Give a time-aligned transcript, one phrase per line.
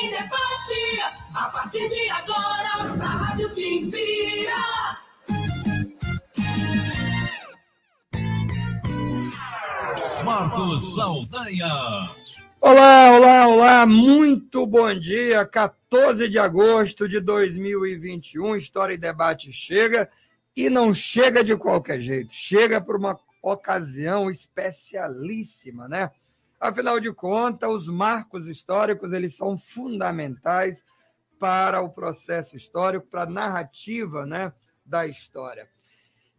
[0.00, 1.00] em debate.
[1.34, 4.52] A partir de agora, na Rádio Timbira.
[10.24, 12.02] Marcos Saldanha.
[12.60, 15.46] Olá, olá, olá, muito bom dia.
[15.46, 20.10] 14 de agosto de 2021, História e Debate chega
[20.56, 26.10] e não chega de qualquer jeito, chega por uma ocasião especialíssima, né?
[26.58, 30.84] Afinal de contas, os marcos históricos eles são fundamentais
[31.38, 34.52] para o processo histórico, para a narrativa, né,
[34.84, 35.68] da história.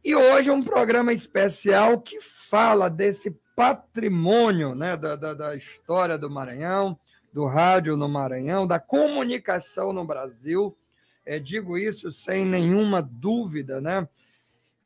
[0.03, 6.17] E hoje é um programa especial que fala desse patrimônio né, da, da, da história
[6.17, 6.97] do Maranhão,
[7.31, 10.77] do rádio no Maranhão, da comunicação no Brasil.
[11.25, 14.07] É, digo isso sem nenhuma dúvida, né?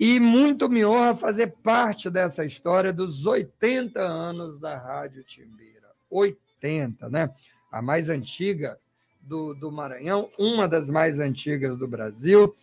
[0.03, 5.91] E muito me honra fazer parte dessa história dos 80 anos da Rádio Timbira.
[6.09, 7.29] 80, né?
[7.71, 8.79] A mais antiga
[9.21, 12.55] do, do Maranhão, uma das mais antigas do Brasil,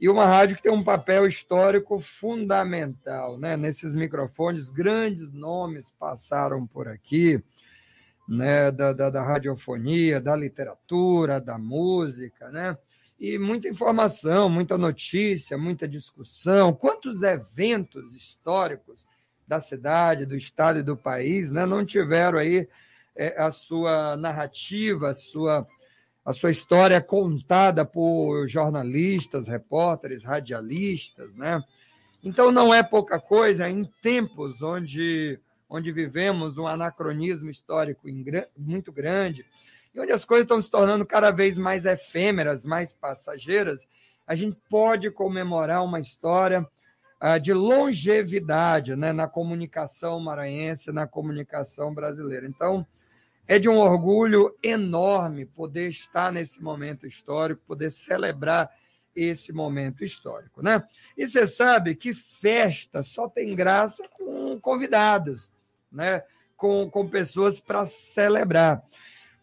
[0.00, 3.36] e uma rádio que tem um papel histórico fundamental.
[3.36, 3.54] Né?
[3.54, 7.38] Nesses microfones, grandes nomes passaram por aqui,
[8.26, 8.70] né?
[8.70, 12.78] da, da, da radiofonia, da literatura, da música, né?
[13.18, 16.72] E muita informação, muita notícia, muita discussão.
[16.72, 19.06] Quantos eventos históricos
[19.46, 22.68] da cidade, do estado e do país né, não tiveram aí
[23.16, 25.66] é, a sua narrativa, a sua,
[26.24, 31.60] a sua história contada por jornalistas, repórteres, radialistas, né?
[32.22, 38.08] Então não é pouca coisa em tempos onde, onde vivemos um anacronismo histórico
[38.56, 39.46] muito grande,
[39.94, 43.86] e onde as coisas estão se tornando cada vez mais efêmeras, mais passageiras,
[44.26, 46.66] a gente pode comemorar uma história
[47.22, 52.46] uh, de longevidade né, na comunicação maranhense, na comunicação brasileira.
[52.46, 52.86] Então,
[53.46, 58.70] é de um orgulho enorme poder estar nesse momento histórico, poder celebrar
[59.16, 60.84] esse momento histórico, né?
[61.16, 65.52] E você sabe que festa só tem graça com convidados,
[65.90, 66.22] né?
[66.56, 68.82] Com, com pessoas para celebrar.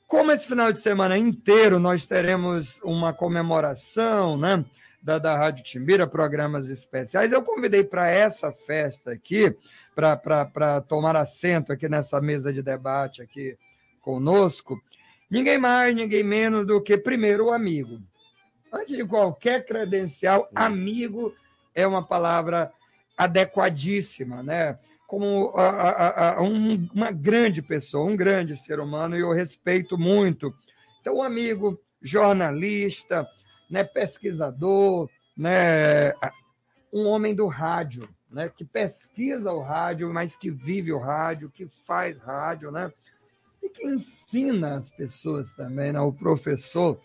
[0.07, 4.63] Como esse final de semana inteiro nós teremos uma comemoração, né?
[5.01, 7.31] Da, da Rádio Timbira, programas especiais.
[7.31, 9.55] Eu convidei para essa festa aqui,
[9.93, 13.57] para tomar assento aqui nessa mesa de debate aqui
[14.01, 14.79] conosco,
[15.29, 17.99] ninguém mais, ninguém menos do que, primeiro, o amigo.
[18.71, 21.33] Antes de qualquer credencial, amigo
[21.73, 22.71] é uma palavra
[23.17, 24.77] adequadíssima, né?
[25.07, 29.97] Como a, a, a, um, uma grande pessoa, um grande ser humano, e eu respeito
[29.97, 30.53] muito.
[30.99, 33.27] Então, um amigo, jornalista,
[33.69, 36.13] né, pesquisador, né,
[36.91, 41.67] um homem do rádio, né, que pesquisa o rádio, mas que vive o rádio, que
[41.85, 42.91] faz rádio, né,
[43.61, 46.99] e que ensina as pessoas também, né, o professor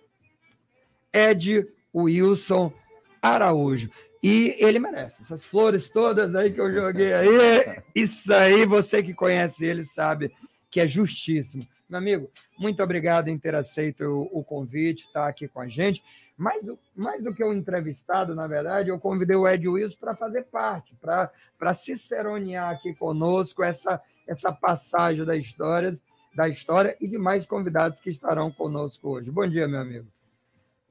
[1.13, 2.73] Ed Wilson
[3.21, 3.91] Araújo.
[4.23, 5.23] E ele merece.
[5.23, 10.31] Essas flores todas aí que eu joguei aí, isso aí, você que conhece ele sabe
[10.71, 11.67] que é justíssimo.
[11.89, 15.67] Meu amigo, muito obrigado em ter aceito o, o convite, estar tá aqui com a
[15.67, 16.03] gente.
[16.37, 20.15] Mais do, mais do que o entrevistado, na verdade, eu convidei o Ed Wilson para
[20.15, 25.93] fazer parte, para ciceronear aqui conosco essa, essa passagem da história,
[26.35, 29.31] da história e de mais convidados que estarão conosco hoje.
[29.31, 30.07] Bom dia, meu amigo.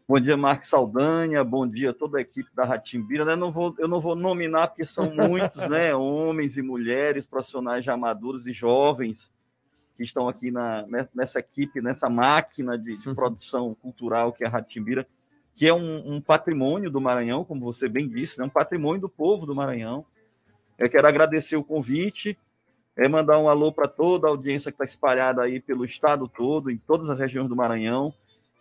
[0.10, 1.44] Bom dia, Marcos Saldanha.
[1.44, 3.24] Bom dia a toda a equipe da Ratimbira.
[3.24, 3.36] Né?
[3.36, 5.96] Não vou, eu não vou nominar, porque são muitos, né?
[5.96, 9.32] Homens e mulheres, profissionais já maduros e jovens
[9.96, 14.48] que estão aqui na, né, nessa equipe, nessa máquina de, de produção cultural que é
[14.48, 15.06] a Ratimbira,
[15.54, 18.46] que é um, um, patrimônio do Maranhão, como você bem disse, né?
[18.46, 20.04] um patrimônio do povo do Maranhão.
[20.76, 22.36] Eu quero agradecer o convite,
[22.98, 26.72] é mandar um alô para toda a audiência que está espalhada aí pelo estado todo,
[26.72, 28.12] em todas as regiões do Maranhão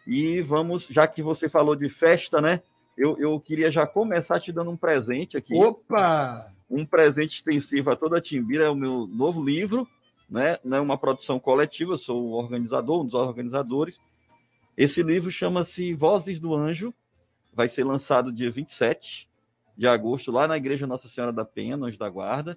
[0.09, 2.63] e vamos, já que você falou de festa, né?
[2.97, 5.55] Eu, eu queria já começar te dando um presente aqui.
[5.55, 6.51] Opa!
[6.69, 9.87] Um presente extensivo a toda a Timbira, é o meu novo livro,
[10.29, 10.59] né?
[10.65, 14.01] Não é uma produção coletiva, eu sou o organizador, um dos organizadores.
[14.75, 16.95] Esse livro chama-se Vozes do Anjo,
[17.53, 19.29] vai ser lançado dia 27
[19.77, 22.57] de agosto, lá na Igreja Nossa Senhora da Penha, no Anjo da Guarda.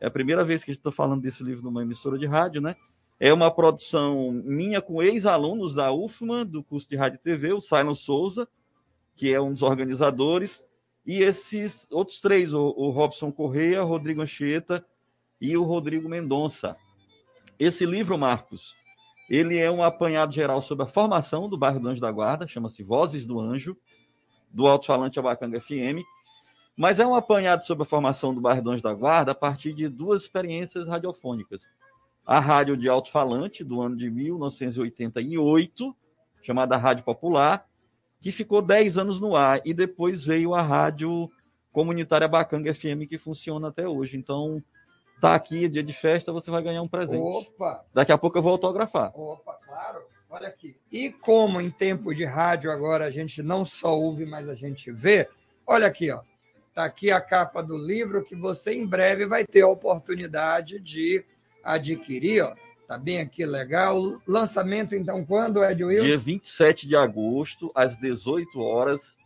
[0.00, 2.74] É a primeira vez que estou falando desse livro numa emissora de rádio, né?
[3.20, 7.60] É uma produção minha com ex-alunos da UFMA, do curso de Rádio e TV, o
[7.60, 8.46] Simon Souza,
[9.16, 10.62] que é um dos organizadores,
[11.04, 14.84] e esses outros três, o, o Robson Correia, o Rodrigo Anchieta
[15.40, 16.76] e o Rodrigo Mendonça.
[17.58, 18.76] Esse livro, Marcos,
[19.28, 22.84] ele é um apanhado geral sobre a formação do bairro do Anjo da Guarda, chama-se
[22.84, 23.76] Vozes do Anjo,
[24.48, 26.06] do Alto-Falante Abacanga FM,
[26.76, 29.72] mas é um apanhado sobre a formação do bairro do Anjo da Guarda a partir
[29.72, 31.60] de duas experiências radiofônicas
[32.28, 35.96] a rádio de alto-falante do ano de 1988,
[36.42, 37.66] chamada Rádio Popular,
[38.20, 41.30] que ficou 10 anos no ar, e depois veio a Rádio
[41.72, 44.18] Comunitária Bacanga FM, que funciona até hoje.
[44.18, 44.62] Então,
[45.22, 47.16] tá aqui, dia de festa, você vai ganhar um presente.
[47.16, 47.82] Opa!
[47.94, 49.10] Daqui a pouco eu vou autografar.
[49.18, 50.02] Opa, claro.
[50.28, 50.76] Olha aqui.
[50.92, 54.92] E como em tempo de rádio agora a gente não só ouve, mas a gente
[54.92, 55.26] vê,
[55.66, 56.20] olha aqui, ó.
[56.74, 61.24] Tá aqui a capa do livro que você em breve vai ter a oportunidade de
[61.62, 62.54] adquirir, ó.
[62.86, 64.18] Tá bem aqui, legal.
[64.26, 66.06] Lançamento, então, quando, Ed Wilson?
[66.06, 69.18] Dia 27 de agosto, às 18 horas,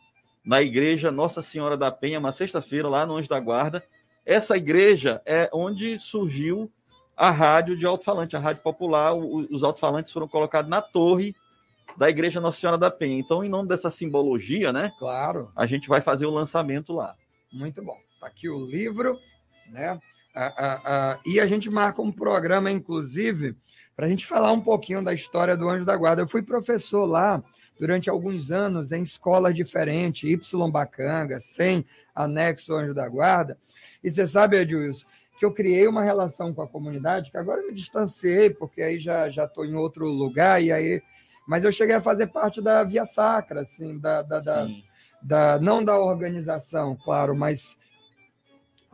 [0.44, 3.84] na igreja Nossa Senhora da Penha, uma sexta-feira, lá no Anjo da Guarda.
[4.26, 6.68] Essa igreja é onde surgiu
[7.16, 9.14] a rádio de alto-falante, a rádio popular.
[9.14, 11.34] Os alto-falantes foram colocados na torre
[11.96, 13.18] da igreja Nossa Senhora da Penha.
[13.18, 14.92] Então, em nome dessa simbologia, né?
[14.98, 15.52] Claro.
[15.54, 17.14] A gente vai fazer o lançamento lá.
[17.52, 17.96] Muito bom.
[18.20, 19.16] Tá aqui o livro,
[19.70, 20.00] né?
[21.26, 23.56] E a gente marca um programa, inclusive,
[23.94, 26.22] para a gente falar um pouquinho da história do Anjo da Guarda.
[26.22, 27.42] Eu fui professor lá
[27.78, 31.84] durante alguns anos em escolas diferentes, Y Bacanga, sem
[32.14, 33.58] anexo Anjo da Guarda.
[34.02, 35.06] E você sabe, Edilson,
[35.38, 38.98] que eu criei uma relação com a comunidade, que agora eu me distanciei, porque aí
[38.98, 41.02] já estou em outro lugar, e aí.
[41.46, 44.68] Mas eu cheguei a fazer parte da Via Sacra, assim, da, da, da,
[45.20, 47.76] da não da organização, claro, mas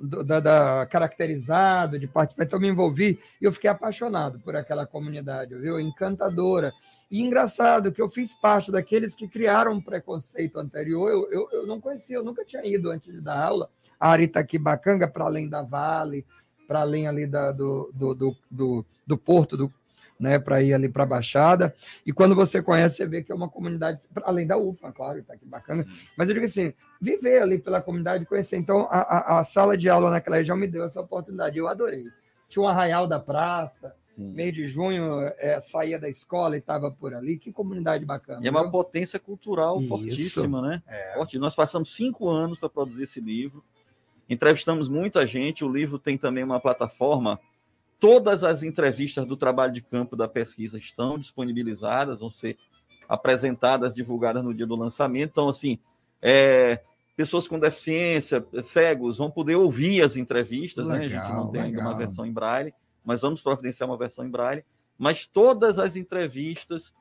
[0.01, 2.45] da, da, caracterizado, de participar.
[2.45, 5.81] Então, me envolvi e eu fiquei apaixonado por aquela comunidade, viu?
[5.81, 6.73] Encantadora.
[7.11, 11.11] E engraçado que eu fiz parte daqueles que criaram um preconceito anterior.
[11.11, 15.09] Eu, eu, eu não conhecia, eu nunca tinha ido antes de dar aula a Aritaquibacanga,
[15.09, 16.25] para além da Vale,
[16.67, 19.73] para além ali da, do, do, do, do, do porto do,
[20.19, 21.75] né, para ir ali para a Baixada.
[22.05, 25.35] E quando você conhece, você vê que é uma comunidade, além da UFA, claro, está
[25.35, 25.87] aqui bacana.
[26.17, 28.57] Mas eu digo assim, viver ali pela comunidade, conhecer.
[28.57, 31.57] Então, a, a, a, sala de aula naquela região me deu essa oportunidade.
[31.57, 32.05] Eu adorei.
[32.49, 33.95] Tinha um arraial da praça.
[34.09, 34.33] Sim.
[34.33, 37.39] Meio de junho, é, saía da escola e estava por ali.
[37.39, 38.41] Que comunidade bacana.
[38.43, 39.89] E é uma potência cultural Isso.
[39.89, 40.83] fortíssima, né?
[40.89, 41.15] É.
[41.15, 41.39] Forte.
[41.39, 43.63] Nós passamos cinco anos para produzir esse livro.
[44.29, 45.65] Entrevistamos muita gente.
[45.65, 47.39] O livro tem também uma plataforma
[48.01, 52.57] Todas as entrevistas do trabalho de campo da pesquisa estão disponibilizadas, vão ser
[53.09, 55.31] apresentadas, divulgadas no dia do lançamento.
[55.31, 55.79] Então, assim,
[56.23, 56.81] é,
[57.17, 60.87] pessoas com deficiência, cegos, vão poder ouvir as entrevistas.
[60.87, 61.17] Legal, né?
[61.17, 62.75] A gente não tem ainda uma versão em braille,
[63.05, 64.65] mas vamos providenciar uma versão em braille.
[64.97, 66.93] Mas todas as entrevistas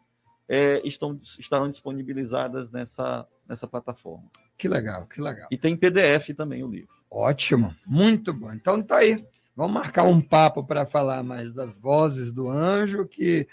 [0.47, 4.25] é, estão, estarão disponibilizadas nessa, nessa plataforma.
[4.57, 5.47] Que legal, que legal.
[5.51, 6.95] E tem PDF também o livro.
[7.09, 8.51] Ótimo, muito bom.
[8.53, 9.25] Então tá aí.
[9.57, 13.47] Vamos marcar um papo para falar mais das vozes do anjo, que,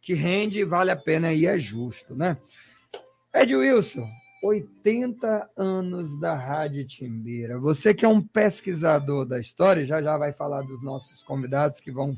[0.00, 2.38] que rende e vale a pena e é justo, né?
[3.34, 4.08] Ed Wilson,
[4.40, 7.58] 80 anos da Rádio Timbira.
[7.58, 11.90] Você que é um pesquisador da história, já já vai falar dos nossos convidados que
[11.90, 12.16] vão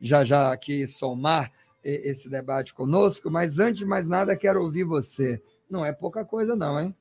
[0.00, 1.52] já já aqui somar
[1.84, 5.40] esse debate conosco, mas antes de mais nada, quero ouvir você.
[5.70, 6.92] Não é pouca coisa, não, hein?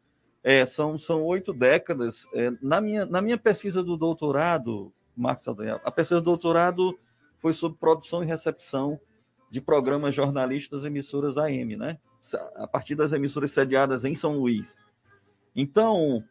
[0.44, 2.28] É, são, são oito décadas.
[2.32, 5.82] É, na, minha, na minha pesquisa do doutorado, Marcos Adriano.
[5.84, 6.98] A pesquisa de doutorado
[7.40, 9.00] foi sobre produção e recepção
[9.52, 11.98] de programas jornalistas emissoras AM, né?
[12.56, 14.76] A partir das emissoras sediadas em São Luís.
[15.56, 16.24] Então,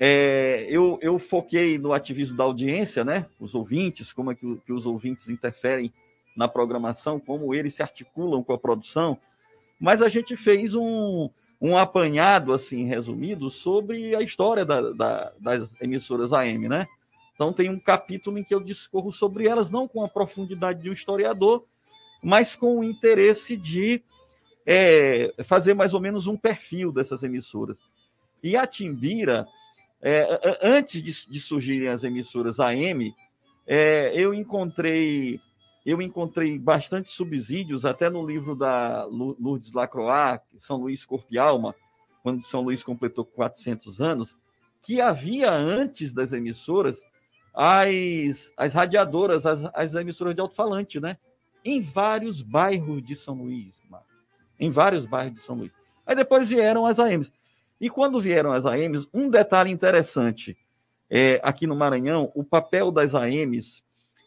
[0.00, 3.26] é, eu, eu, foquei no ativismo da audiência, né?
[3.38, 5.92] Os ouvintes, como é que, que, os ouvintes interferem
[6.36, 9.18] na programação, como eles se articulam com a produção.
[9.78, 11.28] Mas a gente fez um,
[11.60, 16.86] um apanhado, assim, resumido, sobre a história da, da, das emissoras AM, né?
[17.38, 20.90] Então tem um capítulo em que eu discorro sobre elas, não com a profundidade de
[20.90, 21.64] um historiador,
[22.20, 24.02] mas com o interesse de
[24.66, 27.78] é, fazer mais ou menos um perfil dessas emissoras.
[28.42, 29.46] E a Timbira,
[30.02, 33.14] é, antes de, de, surgirem as emissoras AM,
[33.64, 35.40] é, eu encontrei
[35.86, 41.72] eu encontrei bastante subsídios, até no livro da Lourdes Lacroix, São Luís Corpo e Alma,
[42.20, 44.36] quando São Luís completou 400 anos,
[44.82, 47.00] que havia antes das emissoras
[47.60, 51.18] as, as radiadoras, as, as emissoras de alto-falante, né?
[51.64, 53.74] Em vários bairros de São Luís,
[54.60, 55.72] em vários bairros de São Luís.
[56.06, 57.32] Aí depois vieram as AMs.
[57.80, 60.56] E quando vieram as AMs, um detalhe interessante
[61.10, 63.82] é, aqui no Maranhão, o papel das AMs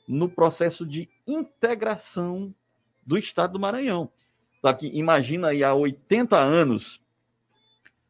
[0.05, 2.53] no processo de integração
[3.01, 4.11] do Estado do Maranhão.
[4.61, 7.01] Aqui, imagina aí há 80 anos,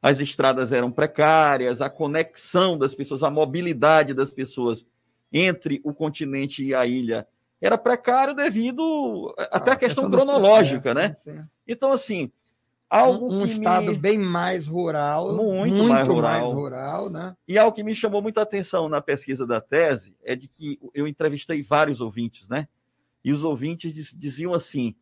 [0.02, 4.84] as estradas eram precárias, a conexão das pessoas, a mobilidade das pessoas
[5.32, 7.28] entre o continente e a ilha
[7.62, 11.16] era precário devido até ah, a questão, questão cronológica, né?
[11.20, 11.44] Sim, sim.
[11.68, 12.32] Então, assim,
[12.90, 13.98] algo um, um estado me...
[13.98, 16.42] bem mais rural, muito, muito mais, rural.
[16.42, 17.10] mais, rural.
[17.10, 17.36] né?
[17.48, 21.08] E algo que me chamou muita atenção na pesquisa da tese é de que eu
[21.08, 22.68] entrevistei vários ouvintes, né?
[23.24, 24.96] E os ouvintes diziam assim: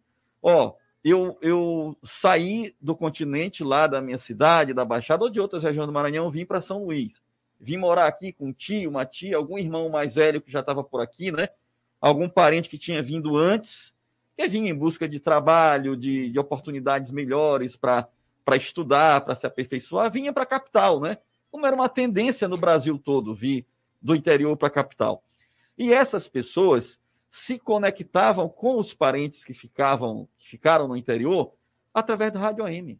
[0.43, 5.39] ó, oh, eu, eu saí do continente lá da minha cidade, da Baixada ou de
[5.39, 7.21] outras regiões do Maranhão, vim para São Luís.
[7.59, 10.83] Vim morar aqui com um tio, uma tia, algum irmão mais velho que já estava
[10.83, 11.49] por aqui, né?
[11.99, 13.93] Algum parente que tinha vindo antes,
[14.37, 18.07] que vinha em busca de trabalho, de, de oportunidades melhores para
[18.55, 21.17] estudar, para se aperfeiçoar, vinha para a capital, né?
[21.51, 23.65] Como era uma tendência no Brasil todo vir
[24.01, 25.21] do interior para a capital.
[25.77, 26.99] E essas pessoas
[27.29, 31.53] se conectavam com os parentes que ficavam, que ficaram no interior
[31.93, 32.99] através do rádio AM,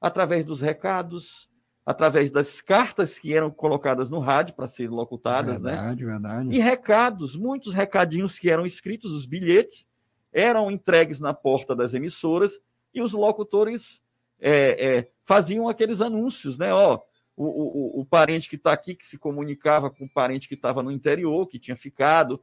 [0.00, 1.48] através dos recados,
[1.84, 5.72] através das cartas que eram colocadas no rádio para serem locutadas, né?
[5.72, 6.10] verdade, né?
[6.10, 6.56] Verdade.
[6.56, 9.86] E recados, muitos recadinhos que eram escritos, os bilhetes
[10.32, 12.60] eram entregues na porta das emissoras
[12.94, 14.00] e os locutores
[14.40, 16.72] é, é, faziam aqueles anúncios, né?
[16.72, 17.00] Ó,
[17.36, 20.82] o, o, o parente que está aqui que se comunicava com o parente que estava
[20.82, 22.42] no interior, que tinha ficado,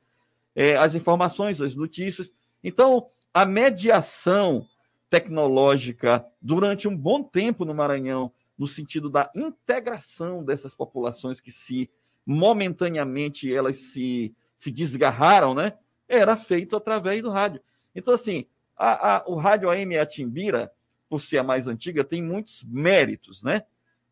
[0.56, 2.32] é, as informações, as notícias.
[2.63, 4.67] Então, a mediação
[5.10, 11.90] tecnológica durante um bom tempo no Maranhão, no sentido da integração dessas populações que se
[12.26, 15.74] momentaneamente elas se, se desgarraram, né?
[16.08, 17.62] Era feito através do rádio.
[17.96, 18.46] Então, assim,
[18.76, 20.72] a, a, o rádio AM Atimbira,
[21.10, 23.64] por ser a mais antiga, tem muitos méritos, né?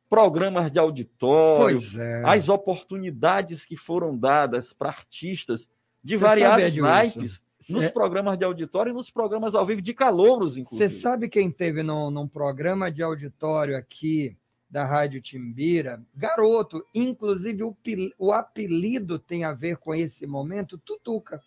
[0.10, 2.22] Programas de auditório, é.
[2.26, 5.68] as oportunidades que foram dadas para artistas
[6.04, 7.90] de Você variados naipes nos é...
[7.90, 10.90] programas de auditório e nos programas ao vivo de calouros, inclusive.
[10.90, 14.38] Você sabe quem teve no, num programa de auditório aqui
[14.70, 16.02] da Rádio Timbira?
[16.16, 16.84] Garoto.
[16.94, 17.76] Inclusive, o,
[18.18, 21.42] o apelido tem a ver com esse momento, Tutuca.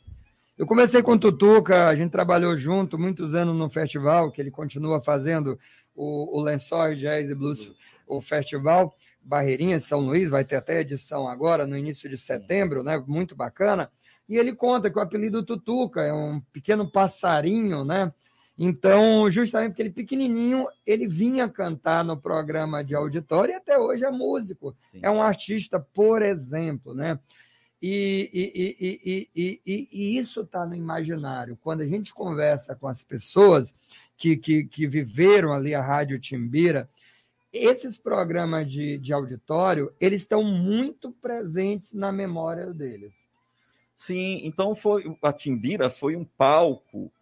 [0.57, 4.51] Eu comecei com o Tutuca, a gente trabalhou junto muitos anos no festival, que ele
[4.51, 5.59] continua fazendo
[5.95, 7.73] o, o Lençóis Jazz e Blues,
[8.07, 13.03] o festival Barreirinha São Luís, vai ter até edição agora, no início de setembro, né?
[13.07, 13.91] Muito bacana.
[14.29, 18.13] E ele conta que o apelido Tutuca é um pequeno passarinho, né?
[18.59, 24.05] Então, justamente porque ele pequenininho, ele vinha cantar no programa de auditório e até hoje
[24.05, 24.77] é músico.
[24.91, 24.99] Sim.
[25.01, 27.19] É um artista, por exemplo, né?
[27.81, 31.57] E, e, e, e, e isso está no imaginário.
[31.63, 33.73] Quando a gente conversa com as pessoas
[34.17, 36.91] que, que, que viveram ali a Rádio Timbira,
[37.53, 43.28] esses programas de, de auditório, eles estão muito presentes na memória deles.
[43.99, 47.13] Sim, então foi a Timbira foi um palco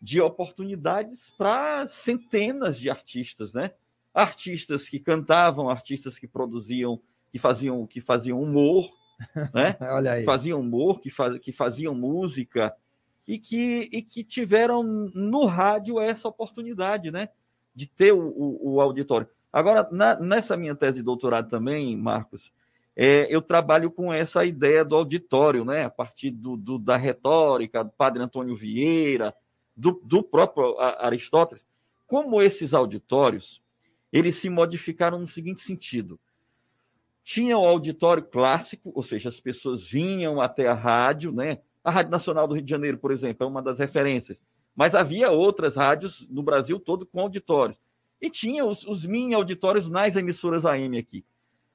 [0.00, 3.72] de oportunidades para centenas de artistas, né?
[4.12, 6.98] Artistas que cantavam, artistas que produziam,
[7.30, 8.90] que faziam, que faziam humor,
[9.52, 9.76] né?
[9.82, 10.24] Olha aí.
[10.24, 12.74] Faziam humor, que, faz, que faziam música
[13.28, 17.28] e que, e que tiveram no rádio essa oportunidade, né?
[17.74, 19.28] De ter o, o, o auditório.
[19.52, 22.50] Agora, na, nessa minha tese de doutorado também, Marcos,
[22.96, 25.84] é, eu trabalho com essa ideia do auditório, né?
[25.84, 29.34] A partir do, do da retórica, do padre Antônio Vieira,
[29.76, 31.64] do, do próprio Aristóteles.
[32.06, 33.60] Como esses auditórios,
[34.12, 36.20] eles se modificaram no seguinte sentido.
[37.24, 41.58] Tinha o auditório clássico, ou seja, as pessoas vinham até a rádio, né?
[41.82, 44.40] A Rádio Nacional do Rio de Janeiro, por exemplo, é uma das referências.
[44.74, 47.78] Mas havia outras rádios no Brasil todo com auditórios.
[48.20, 51.24] E tinha os, os mini auditórios nas emissoras AM aqui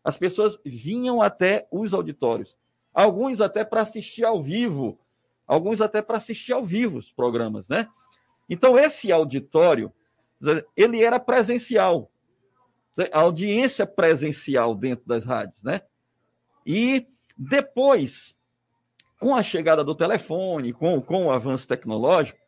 [0.03, 2.57] as pessoas vinham até os auditórios.
[2.93, 4.99] Alguns até para assistir ao vivo,
[5.47, 7.87] alguns até para assistir ao vivo os programas, né?
[8.49, 9.93] Então, esse auditório,
[10.75, 12.11] ele era presencial.
[13.11, 15.81] A audiência presencial dentro das rádios, né?
[16.65, 18.35] E depois,
[19.19, 22.39] com a chegada do telefone, com, com o avanço tecnológico,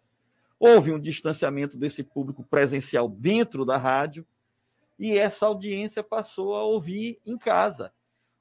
[0.59, 4.25] houve um distanciamento desse público presencial dentro da rádio,
[5.01, 7.91] e essa audiência passou a ouvir em casa.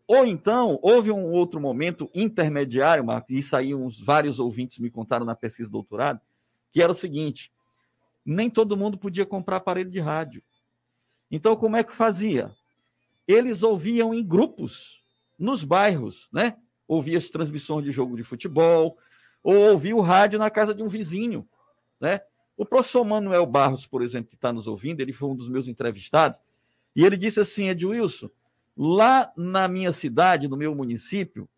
[0.07, 5.25] Ou então, houve um outro momento intermediário, Marcos, isso aí uns vários ouvintes me contaram
[5.25, 6.21] na pesquisa de doutorado,
[6.71, 7.51] que era o seguinte:
[8.27, 10.43] nem todo mundo podia comprar aparelho de rádio.
[11.31, 12.51] Então, como é que fazia?
[13.27, 15.01] Eles ouviam em grupos,
[15.39, 16.59] nos bairros, né?
[16.87, 18.99] Ouvia as transmissões de jogo de futebol,
[19.43, 21.49] ou ouvia o rádio na casa de um vizinho,
[21.99, 22.21] né?
[22.55, 25.67] O professor Manuel Barros, por exemplo, que está nos ouvindo, ele foi um dos meus
[25.67, 26.39] entrevistados,
[26.95, 28.29] e ele disse assim, Edwilson,
[28.77, 31.49] lá na minha cidade, no meu município,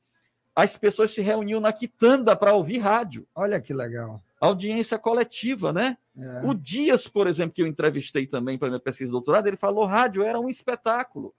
[0.55, 3.27] as pessoas se reuniam na quitanda para ouvir rádio.
[3.35, 4.23] Olha que legal.
[4.41, 5.97] Audiência coletiva, né?
[6.17, 6.47] É.
[6.47, 9.87] O Dias, por exemplo, que eu entrevistei também para minha pesquisa de doutorado, ele falou
[9.87, 11.35] rádio era um espetáculo.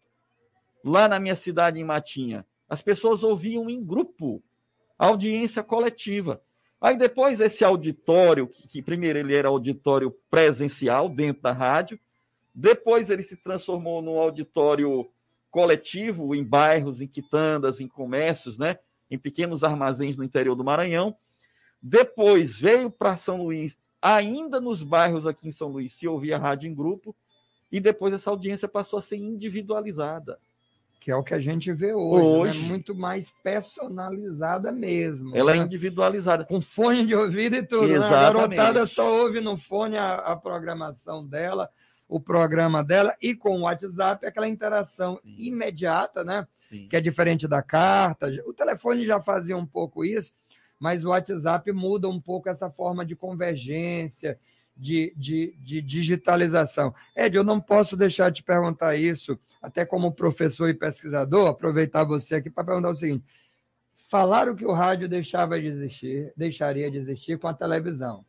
[0.83, 4.41] Lá na minha cidade, em Matinha, as pessoas ouviam em grupo,
[4.97, 6.41] audiência coletiva.
[6.81, 11.99] Aí depois esse auditório, que, que primeiro ele era auditório presencial dentro da rádio,
[12.53, 15.09] depois ele se transformou num auditório
[15.49, 18.77] coletivo em bairros, em quitandas, em comércios, né?
[19.09, 21.15] em pequenos armazéns no interior do Maranhão.
[21.81, 26.69] Depois veio para São Luís ainda nos bairros aqui em São Luís se ouvia rádio
[26.69, 27.15] em grupo,
[27.71, 30.37] e depois essa audiência passou a ser individualizada.
[30.99, 32.61] Que é o que a gente vê hoje, Hoje.
[32.61, 32.67] Né?
[32.67, 35.35] muito mais personalizada mesmo.
[35.35, 35.63] Ela é né?
[35.63, 36.45] individualizada.
[36.45, 37.87] Com fone de ouvido e tudo.
[37.87, 37.95] Né?
[37.95, 38.55] A Exatamente.
[38.55, 41.69] garotada só ouve no fone a, a programação dela,
[42.07, 45.35] o programa dela, e com o WhatsApp aquela interação Sim.
[45.37, 46.47] imediata, né?
[46.69, 46.87] Sim.
[46.87, 48.27] que é diferente da carta.
[48.45, 50.33] O telefone já fazia um pouco isso,
[50.79, 54.39] mas o WhatsApp muda um pouco essa forma de convergência,
[54.75, 56.93] de, de, de digitalização.
[57.15, 62.03] Ed, eu não posso deixar de te perguntar isso, até como professor e pesquisador, aproveitar
[62.03, 63.23] você aqui para perguntar o seguinte:
[64.09, 68.25] falaram que o rádio deixava de existir, deixaria de existir com a televisão.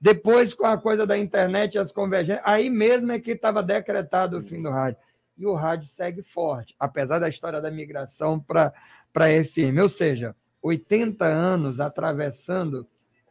[0.00, 4.38] Depois, com a coisa da internet e as convergências, aí mesmo é que estava decretado
[4.38, 5.00] o fim do rádio.
[5.36, 8.72] E o rádio segue forte, apesar da história da migração para
[9.14, 9.78] a FM.
[9.82, 12.86] Ou seja, 80 anos atravessando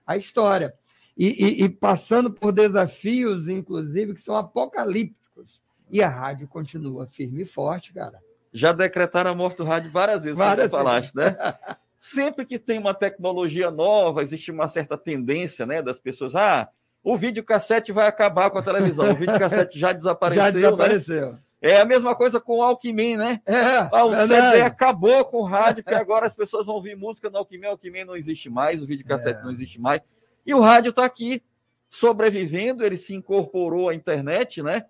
[0.05, 0.73] a história
[1.17, 5.61] e, e- e passando por desafios, inclusive, que são apocalípticos.
[5.89, 8.19] E a rádio continua firme e forte, cara.
[8.53, 11.35] Já decretaram a morte do rádio várias vezes, Várias como falaste, né?
[11.97, 16.69] Sempre que tem uma tecnologia nova, existe uma certa tendência, né, das pessoas, ah,
[17.03, 20.59] o videocassete vai acabar com a televisão, o videocassete já desapareceu, Já né?
[20.59, 21.37] desapareceu.
[21.59, 23.41] É a mesma coisa com o Alckmin, né?
[23.43, 24.51] É, Ah, o verdade.
[24.51, 27.69] CD acabou com o rádio, porque agora as pessoas vão ouvir música no Alckmin, o
[27.71, 29.43] Alckmin não existe mais, o videocassete É.
[29.43, 30.01] não existe mais.
[30.45, 31.41] E o rádio está aqui,
[31.89, 34.85] sobrevivendo, ele se incorporou à internet, né?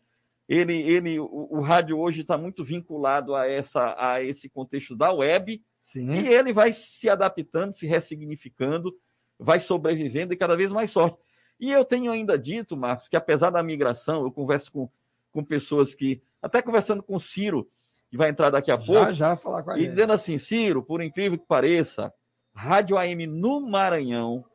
[0.48, 5.12] Ele, ele, o, o rádio hoje está muito vinculado a, essa, a esse contexto da
[5.12, 6.12] web, Sim.
[6.12, 8.96] e ele vai se adaptando, se ressignificando,
[9.40, 11.18] vai sobrevivendo e cada vez mais sorte.
[11.60, 14.90] E eu tenho ainda dito, Marcos, que apesar da migração, eu converso com,
[15.32, 17.68] com pessoas que, até conversando com o Ciro,
[18.10, 19.90] que vai entrar daqui a pouco, Já, já falar com a e gente.
[19.92, 22.14] dizendo assim, Ciro, por incrível que pareça,
[22.54, 24.46] Rádio AM no Maranhão,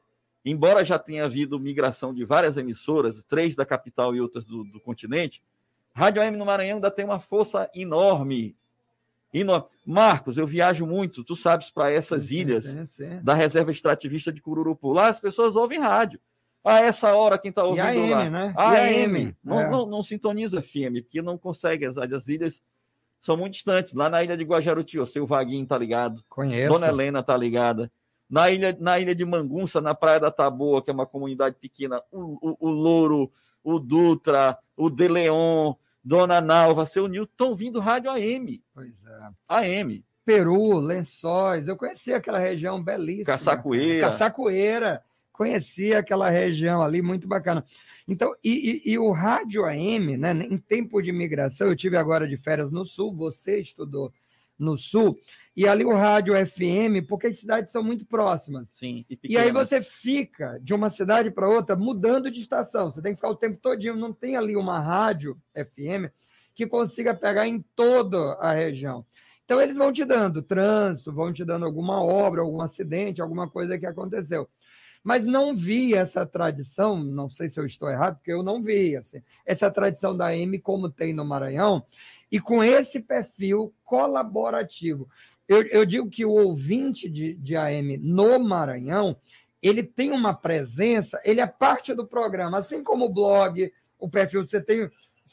[0.44, 4.80] embora já tenha havido migração de várias emissoras, três da capital e outras do, do
[4.80, 5.42] continente,
[5.94, 8.56] Rádio AM no Maranhão ainda tem uma força enorme.
[9.86, 13.20] Marcos, eu viajo muito, tu sabes, para essas Sim, ilhas sim, sim.
[13.22, 14.92] da reserva extrativista de Cururupu.
[14.92, 16.20] Lá as pessoas ouvem rádio.
[16.64, 18.30] A essa hora, quem está ouvindo AM, lá?
[18.30, 18.54] né?
[18.56, 19.04] AM.
[19.04, 19.68] AM, Não, é.
[19.70, 21.84] não, não sintoniza FM, porque não consegue.
[21.84, 22.62] As, as ilhas
[23.20, 23.94] são muito distantes.
[23.94, 26.22] Lá na ilha de Guajaruti, o seu Vaguinho tá ligado.
[26.28, 26.72] Conheço.
[26.74, 27.90] Dona Helena tá ligada.
[28.30, 32.00] Na ilha, na ilha de Mangunça, na Praia da Taboa, que é uma comunidade pequena,
[32.12, 33.30] o, o, o Louro,
[33.62, 38.62] o Dutra, o De Leon, Dona Nalva, seu Nil, estão vindo rádio AM.
[38.74, 39.28] Pois é.
[39.48, 40.04] AM.
[40.24, 43.24] Peru, Lençóis, eu conheci aquela região belíssima.
[43.36, 44.00] Caçacoeira.
[44.06, 45.02] Caçacoeira.
[45.32, 47.64] Conheci aquela região ali, muito bacana.
[48.06, 52.26] Então, e, e- e o rádio AM, né, em tempo de migração, eu tive agora
[52.28, 54.12] de férias no Sul, você estudou
[54.62, 55.18] no Sul,
[55.54, 58.70] e ali o rádio FM, porque as cidades são muito próximas.
[58.70, 59.04] Sim.
[59.10, 62.90] E, E aí você fica de uma cidade para outra mudando de estação.
[62.90, 63.94] Você tem que ficar o tempo todinho.
[63.94, 66.10] Não tem ali uma rádio FM
[66.54, 69.04] que consiga pegar em toda a região.
[69.44, 73.78] Então eles vão te dando trânsito, vão te dando alguma obra, algum acidente, alguma coisa
[73.78, 74.48] que aconteceu.
[75.02, 78.96] Mas não vi essa tradição, não sei se eu estou errado, porque eu não vi
[78.96, 81.84] assim, essa tradição da AM como tem no Maranhão,
[82.30, 85.08] e com esse perfil colaborativo.
[85.48, 89.16] Eu, eu digo que o ouvinte de, de AM no Maranhão,
[89.60, 94.46] ele tem uma presença, ele é parte do programa, assim como o blog, o perfil,
[94.46, 94.88] você tem,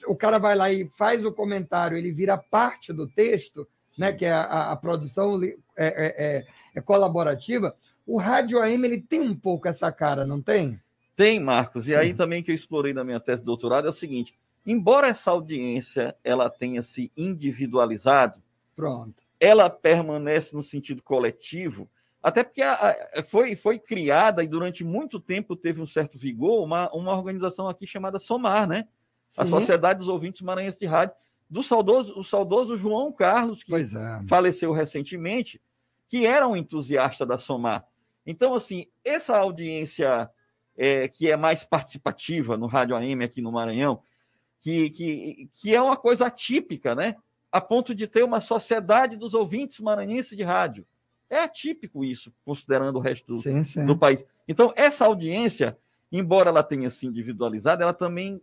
[0.07, 4.25] o cara vai lá e faz o comentário, ele vira parte do texto, né, que
[4.25, 7.75] é a, a produção é, é- é- é colaborativa.
[8.11, 10.79] O rádio AM ele tem um pouco essa cara, não tem?
[11.15, 11.87] Tem, Marcos.
[11.87, 14.33] E aí também que eu explorei na minha tese de doutorado é o seguinte:
[14.65, 18.41] embora essa audiência ela tenha se individualizado,
[18.75, 19.13] Pronto.
[19.39, 21.87] ela permanece no sentido coletivo,
[22.23, 22.73] até porque a-
[23.17, 27.67] a- foi, foi criada e durante muito tempo teve um certo vigor uma, uma organização
[27.67, 28.87] aqui chamada SOMAR, né?
[29.37, 29.51] A Sim.
[29.51, 31.15] Sociedade dos Ouvintes Maranhenses de Rádio,
[31.47, 33.79] do saudoso, o saudoso João Carlos, que é.
[34.27, 35.61] faleceu recentemente,
[36.07, 37.85] que era um entusiasta da Somar.
[38.29, 40.29] Então, assim, essa audiência
[40.77, 44.03] é, que é mais participativa no Rádio AM aqui no Maranhão,
[44.59, 47.15] que, que, que é uma coisa atípica, né?
[47.51, 50.85] A ponto de ter uma sociedade dos ouvintes maranhenses de rádio.
[51.27, 53.83] É atípico isso, considerando o resto do, Sim, sim.
[53.83, 54.23] do país.
[54.47, 55.75] Então, essa audiência,
[56.11, 58.39] embora ela tenha se individualizado, ela também,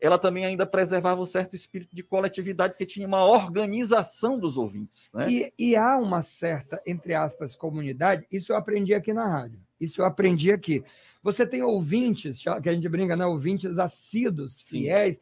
[0.00, 5.08] ela também ainda preservava um certo espírito de coletividade, porque tinha uma organização dos ouvintes.
[5.12, 5.30] Né?
[5.30, 9.60] E, e há uma certa, entre aspas, comunidade, isso eu aprendi aqui na rádio.
[9.80, 10.84] Isso eu aprendi aqui.
[11.22, 13.26] Você tem ouvintes, que a gente brinca, né?
[13.26, 14.66] Ouvintes assíduos, Sim.
[14.66, 15.18] fiéis,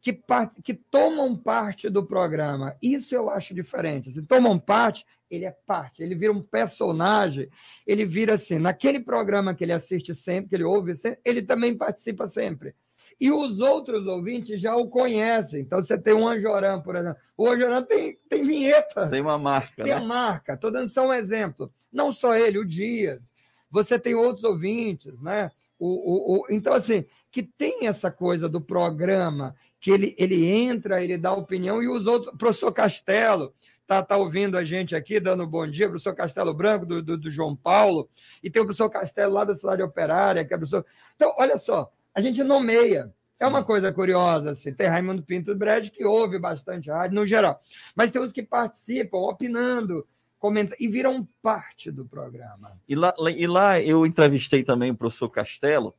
[0.00, 0.18] que,
[0.62, 2.76] que tomam parte do programa.
[2.82, 4.10] Isso eu acho diferente.
[4.10, 7.48] Se tomam parte, ele é parte, ele vira um personagem,
[7.86, 11.76] ele vira assim, naquele programa que ele assiste sempre, que ele ouve sempre, ele também
[11.76, 12.74] participa sempre.
[13.20, 15.60] E os outros ouvintes já o conhecem.
[15.60, 17.18] Então você tem um Anjorã, por exemplo.
[17.36, 19.08] O Anjorã tem, tem vinheta.
[19.08, 19.84] Tem uma marca.
[19.84, 19.98] Tem né?
[19.98, 20.54] a marca.
[20.54, 21.72] Estou dando só um exemplo.
[21.92, 23.32] Não só ele, o Dias.
[23.70, 25.50] Você tem outros ouvintes, né?
[25.78, 31.02] O, o, o, então, assim, que tem essa coisa do programa, que ele, ele entra,
[31.02, 33.54] ele dá opinião, e os outros, o professor Castelo,
[33.86, 37.16] tá, tá ouvindo a gente aqui, dando bom dia, o professor Castelo Branco, do, do,
[37.16, 38.08] do, João Paulo,
[38.42, 40.84] e tem o professor Castelo lá da cidade operária, que é professor.
[41.14, 43.14] Então, olha só, a gente nomeia.
[43.40, 44.74] É uma coisa curiosa, assim.
[44.74, 47.62] Tem Raimundo Pinto Brecht, que ouve bastante rádio, no geral.
[47.94, 50.04] Mas tem os que participam, opinando,
[50.40, 52.76] comenta e viram parte do programa.
[52.88, 55.94] E lá, e lá eu entrevistei também o professor Castelo,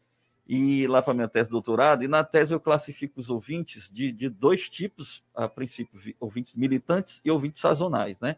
[0.46, 4.12] e lá para minha tese de doutorado, e na tese eu classifico os ouvintes de,
[4.12, 8.36] de dois tipos, a princípio, ouvintes militantes e ouvintes sazonais, né?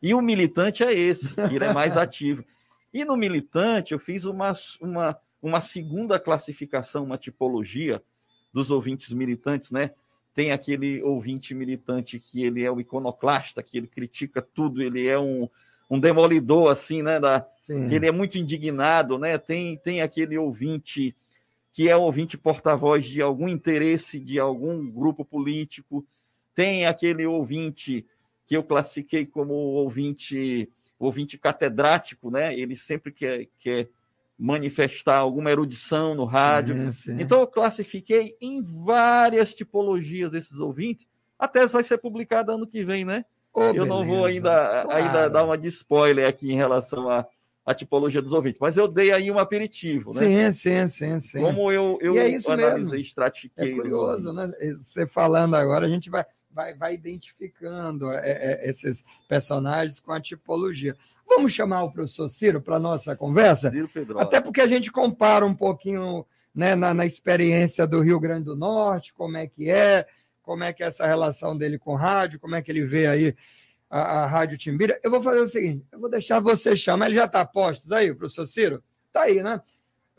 [0.00, 2.44] E o militante é esse, que ele é mais ativo.
[2.92, 8.02] E no militante eu fiz uma, uma, uma segunda classificação, uma tipologia
[8.50, 9.90] dos ouvintes militantes, né?
[10.34, 15.18] Tem aquele ouvinte militante que ele é o iconoclasta, que ele critica tudo, ele é
[15.18, 15.46] um,
[15.90, 17.20] um demolidor, assim, né?
[17.20, 19.36] Da, ele é muito indignado, né?
[19.36, 21.14] Tem, tem aquele ouvinte
[21.74, 26.06] que é ouvinte porta-voz de algum interesse de algum grupo político,
[26.54, 28.06] tem aquele ouvinte
[28.46, 32.58] que eu classifiquei como ouvinte ouvinte catedrático, né?
[32.58, 33.88] Ele sempre quer, quer
[34.38, 36.74] manifestar alguma erudição no rádio.
[36.74, 37.16] Sim, sim.
[37.18, 41.06] Então eu classifiquei em várias tipologias esses ouvintes.
[41.38, 43.24] A tese vai ser publicada ano que vem, né?
[43.52, 43.94] Oh, eu beleza.
[43.94, 44.92] não vou ainda, claro.
[44.92, 47.24] ainda dar uma de spoiler aqui em relação a,
[47.64, 50.20] a tipologia dos ouvintes, mas eu dei aí um aperitivo, né?
[50.20, 51.40] Sim, sim, sim, sim.
[51.40, 53.72] Como eu, eu é analisei, estratifiquei.
[53.72, 54.50] É curioso, né?
[54.76, 60.20] Você falando agora, a gente vai, vai, vai identificando é, é, esses personagens com a
[60.20, 60.96] tipologia.
[61.26, 63.70] Vamos chamar o professor Ciro para a nossa conversa?
[63.70, 64.18] Ciro Pedro.
[64.18, 68.56] Até porque a gente compara um pouquinho né, na, na experiência do Rio Grande do
[68.56, 70.06] Norte, como é que é,
[70.42, 73.36] como é que é essa relação dele com rádio, como é que ele vê aí
[73.90, 74.98] a, a Rádio Timbira.
[75.02, 77.06] Eu vou fazer o seguinte: eu vou deixar você chamar.
[77.06, 78.82] Ele já está postos aí, professor Ciro?
[79.08, 79.60] Está aí, né?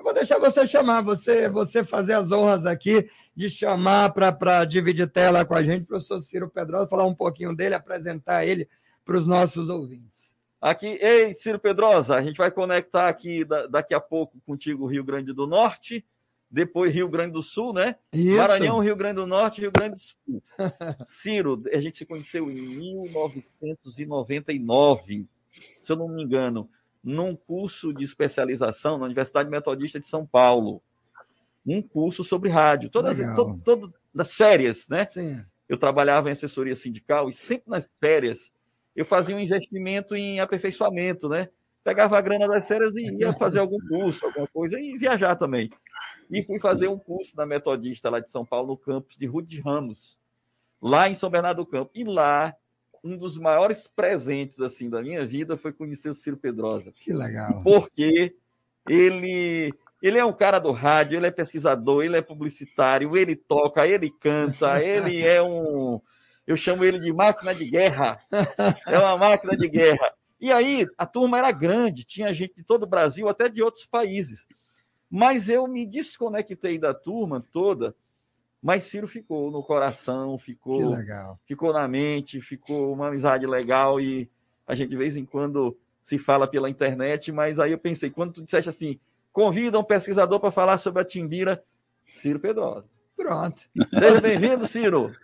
[0.05, 5.43] Vou deixar você chamar, você, você fazer as honras aqui de chamar para dividir tela
[5.43, 8.69] com a gente, o professor Ciro Pedrosa, falar um pouquinho dele, apresentar ele
[9.03, 10.29] para os nossos ouvintes.
[10.61, 15.33] Aqui, ei, Ciro Pedrosa, a gente vai conectar aqui daqui a pouco contigo Rio Grande
[15.33, 16.05] do Norte
[16.51, 17.95] depois Rio Grande do Sul, né?
[18.13, 18.37] Isso.
[18.37, 20.43] Maranhão, Rio Grande do Norte, Rio Grande do Sul.
[21.07, 26.69] Ciro, a gente se conheceu em 1999, se eu não me engano,
[27.05, 30.81] num curso de especialização na Universidade Metodista de São Paulo.
[31.65, 35.07] Um curso sobre rádio, todas, todo, todo, nas férias, né?
[35.09, 35.41] Sim.
[35.69, 38.51] Eu trabalhava em assessoria sindical e sempre nas férias
[38.95, 41.49] eu fazia um investimento em aperfeiçoamento, né?
[41.83, 45.69] Pegava a grana das férias e ia fazer algum curso, alguma coisa, e viajar também
[46.29, 49.59] e fui fazer um curso na Metodista lá de São Paulo, no campus de Rude
[49.61, 50.17] Ramos,
[50.81, 51.91] lá em São Bernardo do Campo.
[51.93, 52.55] E lá,
[53.05, 56.91] um dos maiores presentes assim da minha vida foi conhecer o Ciro Pedrosa.
[56.91, 57.61] Que legal.
[57.61, 58.35] Porque
[58.89, 63.87] ele ele é um cara do rádio, ele é pesquisador, ele é publicitário, ele toca,
[63.87, 66.01] ele canta, ele é um
[66.47, 68.19] eu chamo ele de máquina de guerra.
[68.87, 70.13] É uma máquina de guerra.
[70.39, 73.85] E aí, a turma era grande, tinha gente de todo o Brasil, até de outros
[73.85, 74.45] países.
[75.09, 77.95] Mas eu me desconectei da turma toda,
[78.65, 80.97] mas Ciro ficou no coração, ficou,
[81.45, 84.27] ficou na mente, ficou uma amizade legal e
[84.65, 88.33] a gente de vez em quando se fala pela internet, mas aí eu pensei, quando
[88.33, 88.99] tu disseste assim,
[89.31, 91.63] convida um pesquisador para falar sobre a Timbira,
[92.07, 92.87] Ciro Pedrosa.
[93.15, 93.61] Pronto.
[93.99, 95.15] Seja bem-vindo, Ciro.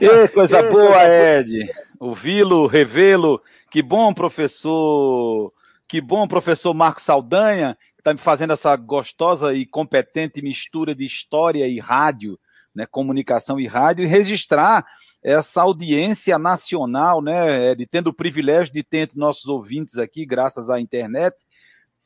[0.00, 1.68] E coisa boa, Ed.
[1.98, 3.42] Ouvi-lo, revê-lo.
[3.68, 5.52] Que bom, professor.
[5.88, 11.66] Que bom, professor Marco Saldanha está me fazendo essa gostosa e competente mistura de história
[11.66, 12.38] e rádio,
[12.76, 14.86] né, comunicação e rádio, e registrar
[15.24, 20.68] essa audiência nacional, né, de tendo o privilégio de ter entre nossos ouvintes aqui, graças
[20.68, 21.34] à internet,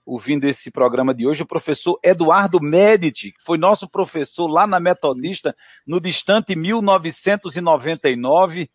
[0.07, 4.81] ouvindo esse programa de hoje, o professor Eduardo Medici, que foi nosso professor lá na
[4.81, 5.55] Metodista,
[5.87, 8.71] no distante 1999,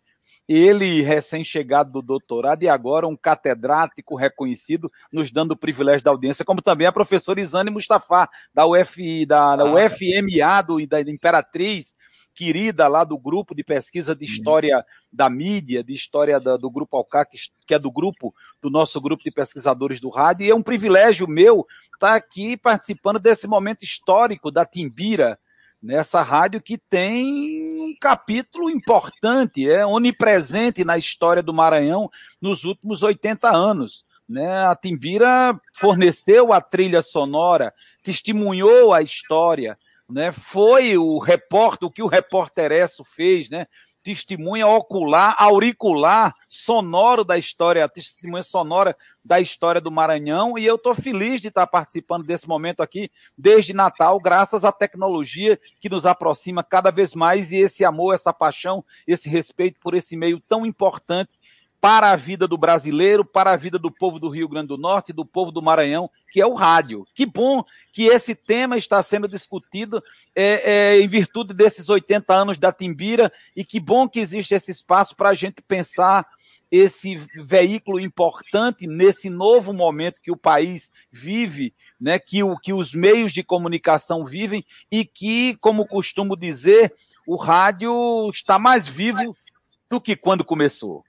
[0.48, 6.46] ele, recém-chegado do doutorado, e agora um catedrático reconhecido, nos dando o privilégio da audiência,
[6.46, 11.96] como também a professora Isane Mustafa, da, UF, da, da ah, UFMA do, da Imperatriz,
[12.36, 14.84] querida lá do grupo de pesquisa de história uhum.
[15.12, 17.32] da mídia, de história da, do grupo Alcac,
[17.66, 21.28] que é do grupo, do nosso grupo de pesquisadores do rádio, e é um privilégio
[21.28, 25.40] meu estar aqui participando desse momento histórico da Timbira,
[25.82, 32.10] nessa rádio que tem capítulo importante, é onipresente na história do Maranhão
[32.42, 34.06] nos últimos 80 anos.
[34.28, 34.66] Né?
[34.66, 39.78] A Timbira forneceu a trilha sonora, testemunhou a história,
[40.10, 40.32] né?
[40.32, 43.68] foi o repórter, o que o repórter Esso fez, né?
[44.06, 50.94] Testemunha ocular, auricular, sonoro da história, testemunha sonora da história do Maranhão, e eu estou
[50.94, 56.64] feliz de estar participando desse momento aqui desde Natal, graças à tecnologia que nos aproxima
[56.64, 61.40] cada vez mais, e esse amor, essa paixão, esse respeito por esse meio tão importante
[61.86, 65.14] para a vida do brasileiro, para a vida do povo do Rio Grande do Norte,
[65.14, 67.06] do povo do Maranhão, que é o rádio.
[67.14, 70.04] Que bom que esse tema está sendo discutido
[70.36, 74.72] é, é, em virtude desses 80 anos da Timbira, e que bom que existe esse
[74.72, 76.26] espaço para a gente pensar
[76.72, 81.72] esse veículo importante nesse novo momento que o país vive,
[82.02, 86.92] né, que, o, que os meios de comunicação vivem e que, como costumo dizer,
[87.28, 89.38] o rádio está mais vivo
[89.88, 91.04] do que quando começou.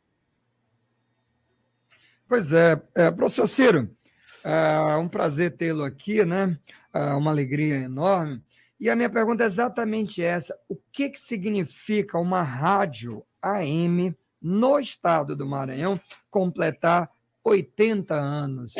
[2.28, 3.96] Pois é, é professor Ciro,
[4.42, 6.58] é um prazer tê-lo aqui, né?
[6.92, 8.42] É uma alegria enorme.
[8.78, 14.78] E a minha pergunta é exatamente essa: o que, que significa uma rádio AM no
[14.78, 17.10] estado do Maranhão completar
[17.44, 18.74] 80 anos?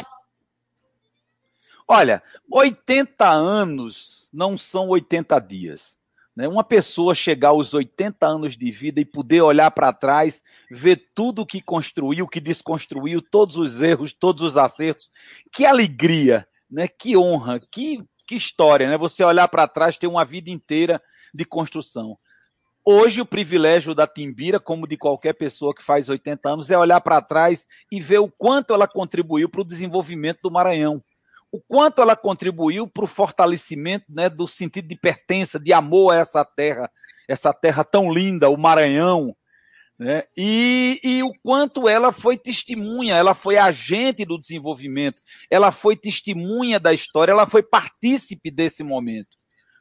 [1.88, 5.96] Olha, 80 anos não são 80 dias.
[6.36, 6.46] Né?
[6.46, 11.42] Uma pessoa chegar aos 80 anos de vida e poder olhar para trás, ver tudo
[11.42, 15.10] o que construiu, que desconstruiu, todos os erros, todos os acertos.
[15.50, 16.86] Que alegria, né?
[16.86, 18.98] que honra, que, que história, né?
[18.98, 22.18] Você olhar para trás, ter uma vida inteira de construção.
[22.88, 27.00] Hoje, o privilégio da Timbira, como de qualquer pessoa que faz 80 anos, é olhar
[27.00, 31.02] para trás e ver o quanto ela contribuiu para o desenvolvimento do Maranhão
[31.52, 36.16] o quanto ela contribuiu para o fortalecimento né, do sentido de pertença, de amor a
[36.16, 36.90] essa terra,
[37.28, 39.34] essa terra tão linda, o Maranhão,
[39.98, 40.24] né?
[40.36, 46.78] E, e, o quanto ela foi testemunha, ela foi agente do desenvolvimento, ela foi testemunha
[46.78, 49.38] da história, ela foi partícipe desse momento.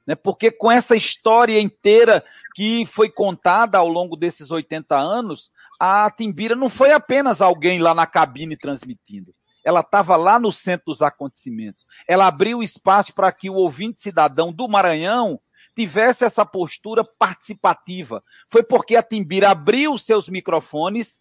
[0.08, 0.16] Né?
[0.16, 2.24] Porque com essa história inteira
[2.54, 7.94] que foi contada ao longo desses 80 anos, a Timbira não foi apenas alguém lá
[7.94, 9.35] na cabine transmitindo
[9.66, 11.88] ela estava lá no centro dos acontecimentos.
[12.08, 15.42] Ela abriu espaço para que o ouvinte cidadão do Maranhão
[15.76, 18.24] tivesse essa postura participativa.
[18.48, 21.20] Foi porque a Timbira abriu seus microfones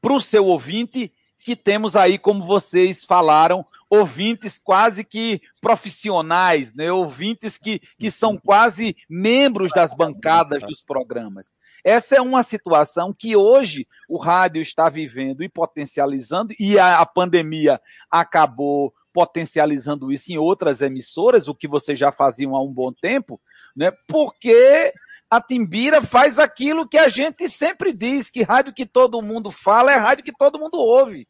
[0.00, 6.92] para o seu ouvinte que temos aí, como vocês falaram, ouvintes quase que profissionais, né?
[6.92, 11.52] ouvintes que, que são quase membros das bancadas dos programas.
[11.84, 17.06] Essa é uma situação que hoje o rádio está vivendo e potencializando, e a, a
[17.06, 22.92] pandemia acabou potencializando isso em outras emissoras, o que vocês já faziam há um bom
[22.92, 23.40] tempo,
[23.74, 23.92] né?
[24.06, 24.94] porque
[25.28, 29.92] a Timbira faz aquilo que a gente sempre diz, que rádio que todo mundo fala
[29.92, 31.26] é rádio que todo mundo ouve.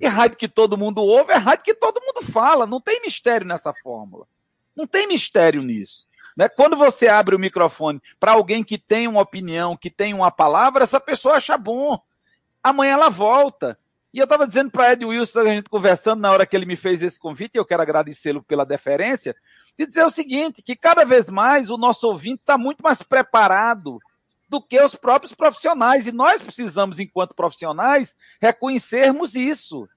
[0.00, 2.66] E rádio que todo mundo ouve é rádio que todo mundo fala.
[2.66, 4.26] Não tem mistério nessa fórmula.
[4.74, 6.06] Não tem mistério nisso.
[6.36, 6.48] Né?
[6.48, 10.82] Quando você abre o microfone para alguém que tem uma opinião, que tem uma palavra,
[10.82, 11.98] essa pessoa acha bom.
[12.62, 13.78] Amanhã ela volta.
[14.12, 16.74] E eu estava dizendo para Ed Wilson, a gente conversando na hora que ele me
[16.74, 19.36] fez esse convite, e eu quero agradecê-lo pela deferência,
[19.78, 24.00] de dizer o seguinte, que cada vez mais o nosso ouvinte está muito mais preparado
[24.50, 26.08] do que os próprios profissionais.
[26.08, 29.88] E nós precisamos, enquanto profissionais, reconhecermos isso.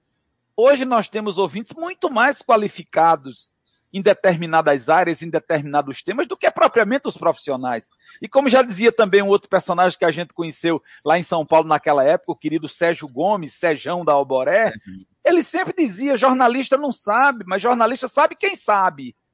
[0.56, 3.52] Hoje nós temos ouvintes muito mais qualificados
[3.92, 7.88] em determinadas áreas, em determinados temas, do que propriamente os profissionais.
[8.22, 11.44] E como já dizia também um outro personagem que a gente conheceu lá em São
[11.44, 15.04] Paulo naquela época, o querido Sérgio Gomes, Sejão da Alboré, uhum.
[15.24, 19.16] ele sempre dizia: jornalista não sabe, mas jornalista sabe quem sabe.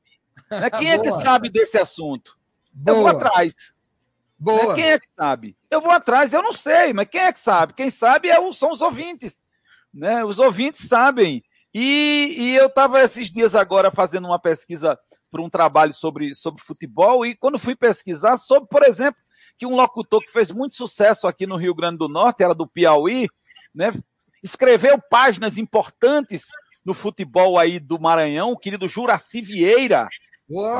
[0.50, 0.70] Né?
[0.70, 2.37] Quem é que sabe desse assunto?
[2.72, 2.96] Boa.
[2.96, 3.54] Eu vou atrás.
[4.40, 4.68] Boa.
[4.68, 4.74] Né?
[4.74, 5.57] Quem é que sabe?
[5.70, 7.74] Eu vou atrás, eu não sei, mas quem é que sabe?
[7.74, 9.44] Quem sabe é são os ouvintes.
[9.92, 10.24] Né?
[10.24, 11.44] Os ouvintes sabem.
[11.72, 14.98] E, e eu estava esses dias agora fazendo uma pesquisa
[15.31, 19.20] para um trabalho sobre, sobre futebol, e quando fui pesquisar sobre, por exemplo,
[19.57, 22.66] que um locutor que fez muito sucesso aqui no Rio Grande do Norte, era do
[22.66, 23.29] Piauí,
[23.72, 23.92] né?
[24.42, 26.46] escreveu páginas importantes
[26.85, 30.09] no futebol aí do Maranhão, o querido Juraci Vieira.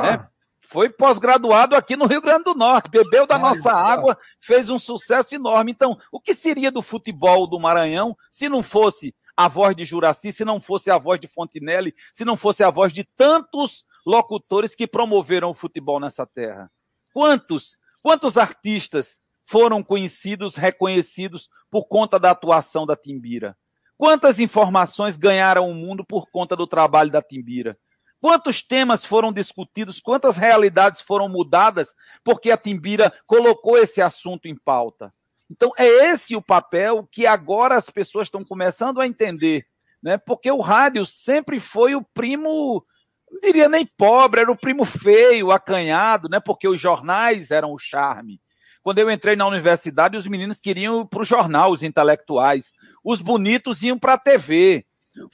[0.01, 0.27] Né?
[0.71, 5.35] Foi pós-graduado aqui no Rio Grande do Norte, bebeu da nossa água, fez um sucesso
[5.35, 5.73] enorme.
[5.73, 10.31] Então, o que seria do futebol do Maranhão se não fosse a voz de Juraci,
[10.31, 14.73] se não fosse a voz de Fontinelli, se não fosse a voz de tantos locutores
[14.73, 16.71] que promoveram o futebol nessa terra?
[17.13, 23.57] Quantos, quantos artistas foram conhecidos, reconhecidos por conta da atuação da Timbira?
[23.97, 27.77] Quantas informações ganharam o mundo por conta do trabalho da Timbira?
[28.21, 34.55] Quantos temas foram discutidos, quantas realidades foram mudadas porque a Timbira colocou esse assunto em
[34.55, 35.11] pauta.
[35.49, 39.65] Então, é esse o papel que agora as pessoas estão começando a entender,
[40.01, 40.19] né?
[40.19, 42.85] Porque o rádio sempre foi o primo,
[43.29, 46.39] não diria nem pobre, era o primo feio, acanhado, né?
[46.39, 48.39] Porque os jornais eram o charme.
[48.83, 52.71] Quando eu entrei na universidade, os meninos queriam ir para o jornal, os intelectuais.
[53.03, 54.85] Os bonitos iam para a TV.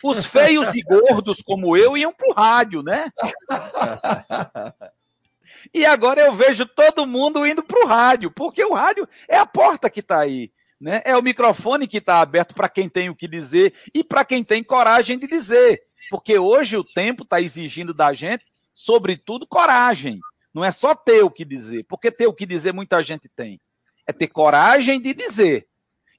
[0.04, 3.12] Os feios e gordos como eu iam pro rádio, né?
[5.74, 9.90] E agora eu vejo todo mundo indo pro rádio, porque o rádio é a porta
[9.90, 10.52] que está aí.
[10.80, 11.02] Né?
[11.06, 14.44] É o microfone que está aberto para quem tem o que dizer e para quem
[14.44, 15.82] tem coragem de dizer.
[16.10, 20.20] Porque hoje o tempo está exigindo da gente, sobretudo, coragem.
[20.54, 23.60] Não é só ter o que dizer, porque ter o que dizer muita gente tem.
[24.06, 25.68] É ter coragem de dizer.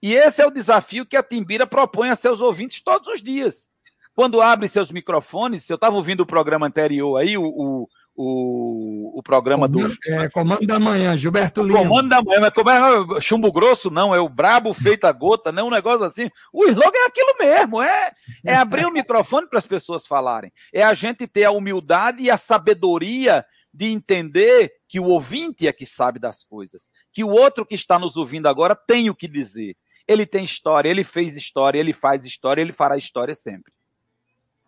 [0.02, 3.68] E esse é o desafio que a Timbira propõe a seus ouvintes todos os dias.
[4.14, 9.22] Quando abre seus microfones, eu estava ouvindo o programa anterior aí, o, o, o, o
[9.22, 10.12] programa comando, do.
[10.12, 11.78] É, comando da Manhã, Gilberto Lima.
[11.78, 13.92] Comando da Manhã, mas como é chumbo grosso?
[13.92, 16.28] Não, é o brabo feito a gota, não um negócio assim.
[16.52, 18.10] O slogan é aquilo mesmo, é,
[18.44, 20.52] é abrir o microfone para as pessoas falarem.
[20.72, 25.72] É a gente ter a humildade e a sabedoria de entender que o ouvinte é
[25.72, 29.28] que sabe das coisas, que o outro que está nos ouvindo agora tem o que
[29.28, 29.76] dizer.
[30.08, 33.72] Ele tem história, ele fez história, ele faz história, ele fará história sempre.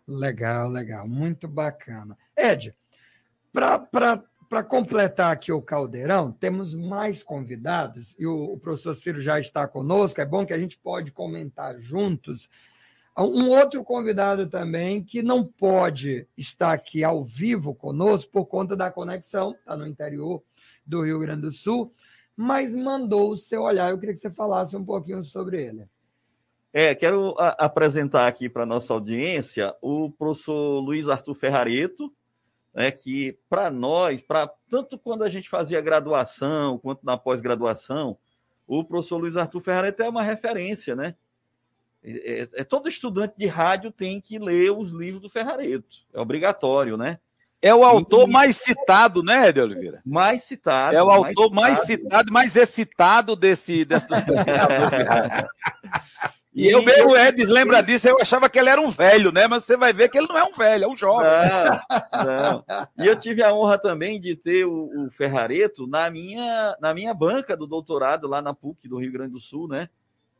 [0.07, 2.15] Legal, legal, muito bacana.
[2.37, 2.75] Ed,
[3.51, 9.67] para completar aqui o caldeirão, temos mais convidados, e o, o, professor Ciro já está
[9.67, 12.49] conosco, é bom que a gente pode comentar juntos.
[13.17, 18.91] Um outro convidado também que não pode estar aqui ao vivo conosco por conta da
[18.91, 20.43] conexão, está no interior
[20.85, 21.93] do Rio Grande do Sul,
[22.41, 23.91] mas mandou o seu olhar.
[23.91, 25.87] Eu queria que você falasse um pouquinho sobre ele.
[26.73, 32.11] É, quero a, apresentar aqui para nossa audiência o professor Luiz Arthur Ferrareto,
[32.73, 38.17] né, que para nós, para tanto quando a gente fazia graduação quanto na pós-graduação,
[38.65, 41.15] o professor Luiz Arthur Ferrareto é uma referência, né?
[42.03, 46.19] É, é, é, todo estudante de rádio tem que ler os livros do Ferrareto, é
[46.19, 47.19] obrigatório, né?
[47.61, 50.01] É o autor mais citado, né, de Oliveira?
[50.03, 50.95] Mais citado.
[50.95, 53.85] É o autor mais citado, mais excitado desse.
[53.85, 54.07] desse...
[56.53, 59.47] E, eu mesmo, Edis, lembra disso, eu achava que ele era um velho, né?
[59.47, 61.29] Mas você vai ver que ele não é um velho, é um jovem.
[62.11, 62.87] Não, não.
[62.97, 67.13] E eu tive a honra também de ter o, o, Ferrareto na minha, na minha
[67.13, 69.87] banca do doutorado lá na PUC do Rio Grande do Sul, né?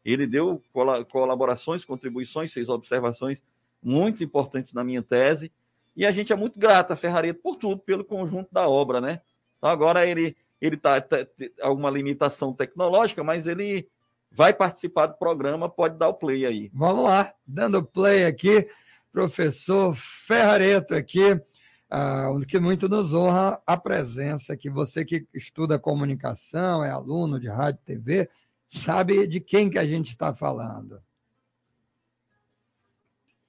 [0.03, 0.61] Ele deu
[1.09, 3.41] colaborações, contribuições, fez observações
[3.81, 5.49] muito importantes na minha tese.
[5.95, 9.21] E a gente é muito grato a Ferrareto por tudo, pelo conjunto da obra, né?
[9.57, 11.27] Então agora ele ele tá, tá,
[11.59, 13.89] alguma limitação tecnológica, mas ele
[14.31, 16.69] vai participar do programa, pode dar o play aí.
[16.73, 18.67] Vamos lá, dando play aqui,
[19.11, 26.83] professor Ferrareto aqui, uh, que muito nos honra a presença que você que estuda comunicação,
[26.83, 28.29] é aluno de rádio e TV,
[28.69, 31.01] sabe de quem que a gente está falando.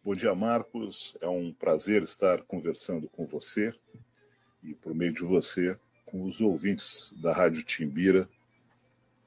[0.05, 1.17] Bom dia, Marcos.
[1.21, 3.73] É um prazer estar conversando com você
[4.61, 8.29] e, por meio de você, com os ouvintes da Rádio Timbira,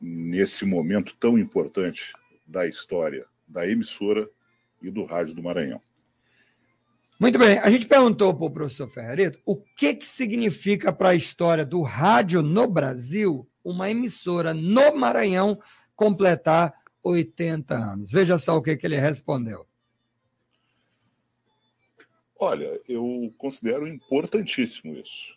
[0.02, 2.12] nesse momento tão importante
[2.46, 4.30] da história da emissora
[4.82, 5.80] e do Rádio do Maranhão.
[7.18, 11.16] Muito bem, a gente perguntou para o professor Ferreira o que, que significa para a
[11.16, 15.58] história do rádio no Brasil uma emissora no Maranhão
[15.96, 18.12] completar 80 anos.
[18.12, 19.66] Veja só o que, que ele respondeu.
[22.38, 25.34] Olha, eu considero importantíssimo isso.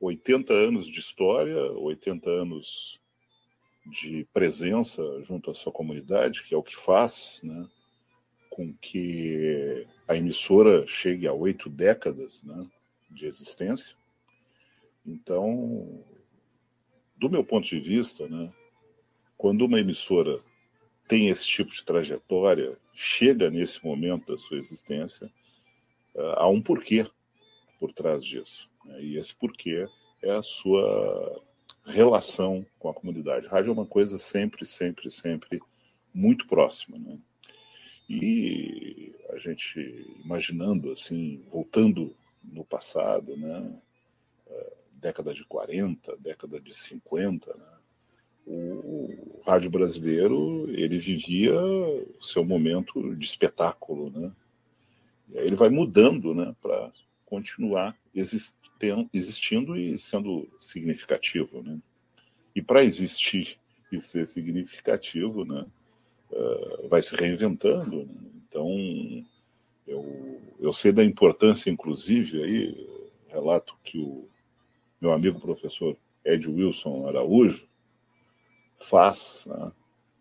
[0.00, 2.98] 80 anos de história, 80 anos
[3.84, 7.68] de presença junto à sua comunidade, que é o que faz né,
[8.48, 12.66] com que a emissora chegue a oito décadas né,
[13.10, 13.94] de existência.
[15.06, 16.02] Então,
[17.16, 18.50] do meu ponto de vista, né,
[19.36, 20.40] quando uma emissora
[21.06, 25.30] tem esse tipo de trajetória, chega nesse momento da sua existência,
[26.36, 27.06] há um porquê
[27.78, 28.70] por trás disso.
[28.84, 29.86] Né, e esse porquê
[30.22, 31.42] é a sua
[31.84, 33.46] relação com a comunidade.
[33.46, 35.60] Rádio é uma coisa sempre, sempre, sempre
[36.12, 37.18] muito próxima, né?
[38.08, 39.78] E a gente
[40.24, 43.80] imaginando assim, voltando no passado, né?
[44.48, 47.80] É, década de 40, década de 50, né?
[48.50, 54.32] o, rádio brasileiro ele vivia o seu momento de espetáculo, né?
[55.34, 56.92] Ele vai mudando, né, para
[57.26, 61.78] continuar existindo, existindo e sendo significativo, né?
[62.54, 63.58] E para existir
[63.92, 65.66] e ser significativo, né,
[66.30, 68.06] uh, vai se reinventando.
[68.06, 68.14] Né?
[68.48, 68.68] Então,
[69.86, 72.88] Eu, eu sei da importância, inclusive, aí,
[73.28, 74.28] relato que o
[75.00, 77.66] meu amigo professor Ed Wilson Araújo
[78.78, 79.72] faz né,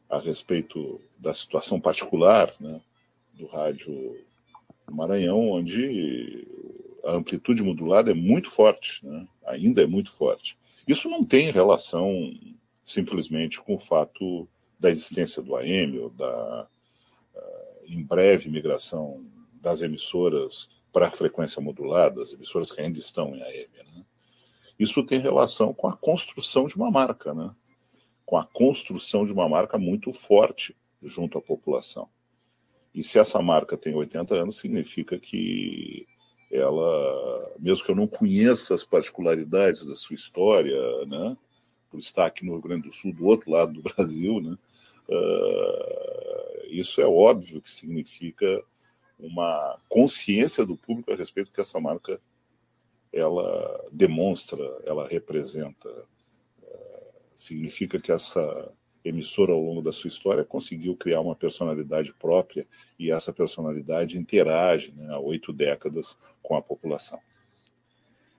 [0.09, 2.81] a respeito da situação particular né,
[3.33, 3.93] do rádio
[4.89, 6.47] Maranhão, onde
[7.03, 10.57] a amplitude modulada é muito forte, né, ainda é muito forte.
[10.87, 12.33] Isso não tem relação
[12.83, 14.47] simplesmente com o fato
[14.79, 16.67] da existência do AM ou da
[17.35, 19.25] uh, em breve migração
[19.61, 23.69] das emissoras para a frequência modulada, as emissoras que ainda estão em AM.
[23.93, 24.05] Né?
[24.79, 27.53] Isso tem relação com a construção de uma marca, né?
[28.25, 32.07] com a construção de uma marca muito forte junto à população.
[32.93, 36.07] E se essa marca tem 80 anos, significa que
[36.51, 41.37] ela, mesmo que eu não conheça as particularidades da sua história, né,
[41.89, 44.57] por estar aqui no Rio Grande do Sul, do outro lado do Brasil, né,
[45.07, 48.63] uh, isso é óbvio que significa
[49.19, 52.19] uma consciência do público a respeito que essa marca
[53.11, 55.89] ela demonstra, ela representa.
[56.61, 58.71] Uh, significa que essa
[59.03, 64.93] emissora ao longo da sua história conseguiu criar uma personalidade própria e essa personalidade interage
[64.95, 67.19] né, há oito décadas com a população.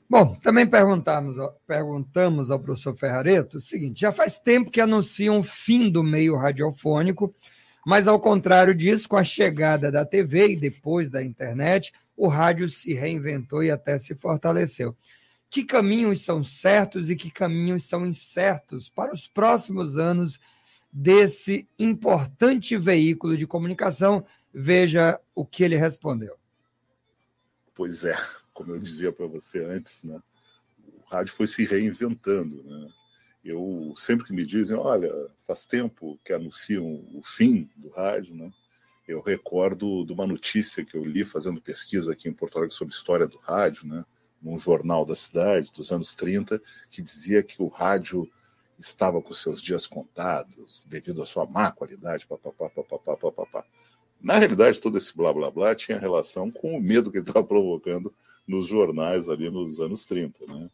[0.09, 1.37] Bom, também perguntamos,
[1.67, 6.37] perguntamos ao professor Ferrareto o seguinte: já faz tempo que anunciam o fim do meio
[6.37, 7.33] radiofônico,
[7.87, 12.69] mas ao contrário disso, com a chegada da TV e depois da internet, o rádio
[12.69, 14.97] se reinventou e até se fortaleceu.
[15.51, 20.38] Que caminhos são certos e que caminhos são incertos para os próximos anos
[20.92, 24.24] desse importante veículo de comunicação?
[24.55, 26.36] Veja o que ele respondeu.
[27.74, 28.14] Pois é
[28.61, 30.20] como eu dizia para você antes, né?
[30.78, 32.88] O rádio foi se reinventando, né?
[33.42, 35.11] Eu sempre que me dizem, olha,
[35.46, 36.84] faz tempo que anunciam
[37.14, 38.53] o fim do rádio, né?
[39.09, 42.94] Eu recordo de uma notícia que eu li fazendo pesquisa aqui em Porto Alegre sobre
[42.94, 44.05] história do rádio, né?
[44.41, 46.61] Num jornal da cidade dos anos 30,
[46.91, 48.30] que dizia que o rádio
[48.78, 53.64] estava com seus dias contados devido à sua má qualidade, papapá, papapá, papapá.
[54.20, 57.47] Na realidade, todo esse blá blá blá tinha relação com o medo que ele estava
[57.47, 58.14] provocando
[58.47, 60.47] nos jornais ali nos anos 30.
[60.47, 60.70] Né?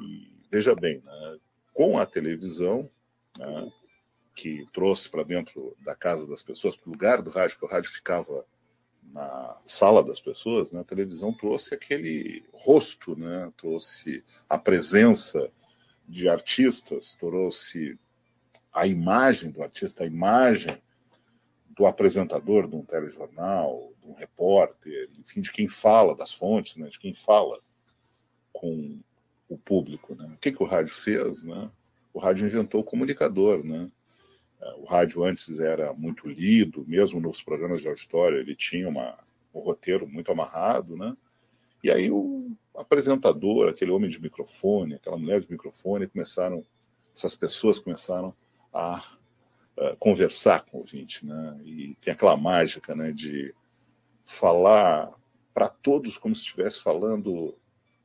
[0.00, 1.38] E, veja bem, né?
[1.72, 2.90] com a televisão,
[3.38, 3.72] né?
[4.34, 7.68] que trouxe para dentro da casa das pessoas, para o lugar do rádio, que o
[7.68, 8.44] rádio ficava
[9.12, 10.80] na sala das pessoas, né?
[10.80, 13.52] a televisão trouxe aquele rosto, né?
[13.56, 15.50] trouxe a presença
[16.06, 17.98] de artistas, trouxe
[18.72, 20.80] a imagem do artista, a imagem
[21.78, 26.88] do apresentador de um telejornal, de um repórter, enfim, de quem fala, das fontes, né,
[26.88, 27.60] de quem fala
[28.52, 28.98] com
[29.48, 30.14] o público.
[30.14, 30.26] Né?
[30.34, 31.44] O que, que o rádio fez?
[31.44, 31.70] Né?
[32.12, 33.64] O rádio inventou o comunicador.
[33.64, 33.90] Né?
[34.78, 39.16] O rádio antes era muito lido, mesmo nos programas de auditório, ele tinha uma,
[39.54, 40.96] um roteiro muito amarrado.
[40.96, 41.16] Né?
[41.82, 46.64] E aí o apresentador, aquele homem de microfone, aquela mulher de microfone, começaram,
[47.14, 48.34] essas pessoas começaram
[48.72, 49.02] a
[49.98, 51.56] conversar com o ouvinte, né?
[51.64, 53.54] E tem aquela mágica, né, de
[54.24, 55.12] falar
[55.54, 57.56] para todos como se estivesse falando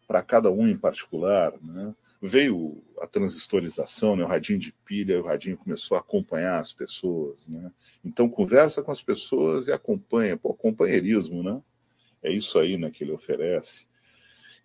[0.07, 1.95] para cada um em particular, né?
[2.25, 7.49] Veio a transistorização, né, o radinho de pilha, o radinho começou a acompanhar as pessoas,
[7.49, 7.69] né?
[8.01, 11.61] Então conversa com as pessoas e acompanha, pô, companheirismo, né?
[12.23, 13.87] É isso aí, né, que ele oferece.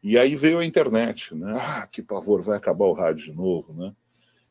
[0.01, 1.59] E aí veio a internet, né?
[1.59, 3.93] Ah, que pavor, vai acabar o rádio de novo, né?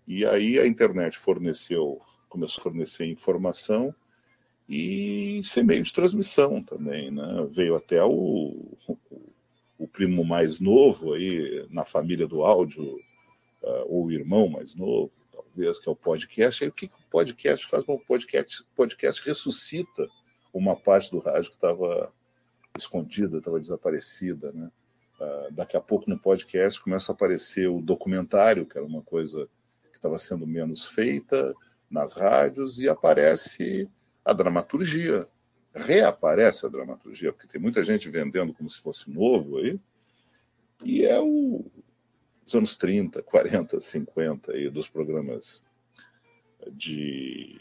[0.05, 3.95] E aí a internet forneceu começou a fornecer informação
[4.67, 7.47] e ser meio de transmissão também, né?
[7.49, 8.97] Veio até o, o,
[9.77, 12.83] o primo mais novo aí na família do áudio,
[13.63, 16.63] uh, ou o irmão mais novo, talvez, que é o podcast.
[16.63, 17.83] Aí o que, que o podcast faz?
[17.83, 20.07] Bom, o podcast, podcast ressuscita
[20.53, 22.11] uma parte do rádio que estava
[22.75, 24.71] escondida, estava desaparecida, né?
[25.19, 29.49] Uh, daqui a pouco no podcast começa a aparecer o documentário, que era uma coisa
[29.91, 31.53] que estava sendo menos feita,
[31.89, 33.89] nas rádios e aparece
[34.23, 35.27] a dramaturgia.
[35.77, 39.79] Reaparece a dramaturgia, porque tem muita gente vendendo como se fosse novo aí.
[40.83, 41.65] E é o,
[42.45, 45.65] os anos 30, 40, 50 aí, dos programas
[46.71, 47.59] de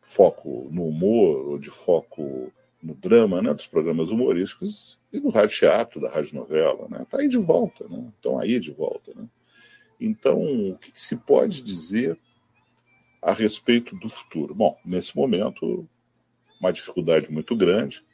[0.00, 5.56] foco no humor ou de foco no drama, né, dos programas humorísticos e do rádio
[5.56, 9.28] teatro, da rádio novela, né, tá aí de volta, né, estão aí de volta, né.
[10.00, 12.18] Então, o que se pode dizer
[13.22, 14.52] a respeito do futuro?
[14.52, 15.88] Bom, nesse momento,
[16.62, 18.04] uma dificuldade muito grande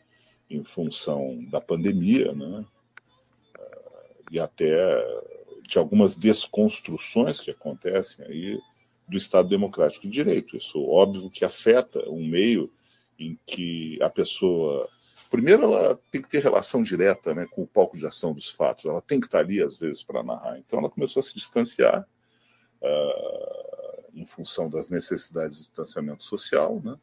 [0.48, 2.64] em função da pandemia, né?
[4.32, 4.74] E até
[5.62, 8.58] de algumas desconstruções que acontecem aí
[9.06, 10.56] do Estado Democrático de Direito.
[10.56, 12.70] Isso, óbvio, que afeta um meio
[13.18, 14.88] em que a pessoa
[15.30, 18.86] Primeiro, ela tem que ter relação direta né, com o palco de ação dos fatos,
[18.86, 20.58] ela tem que estar ali, às vezes, para narrar.
[20.58, 22.08] Então, ela começou a se distanciar
[22.80, 26.80] uh, em função das necessidades de distanciamento social.
[26.82, 26.96] Né?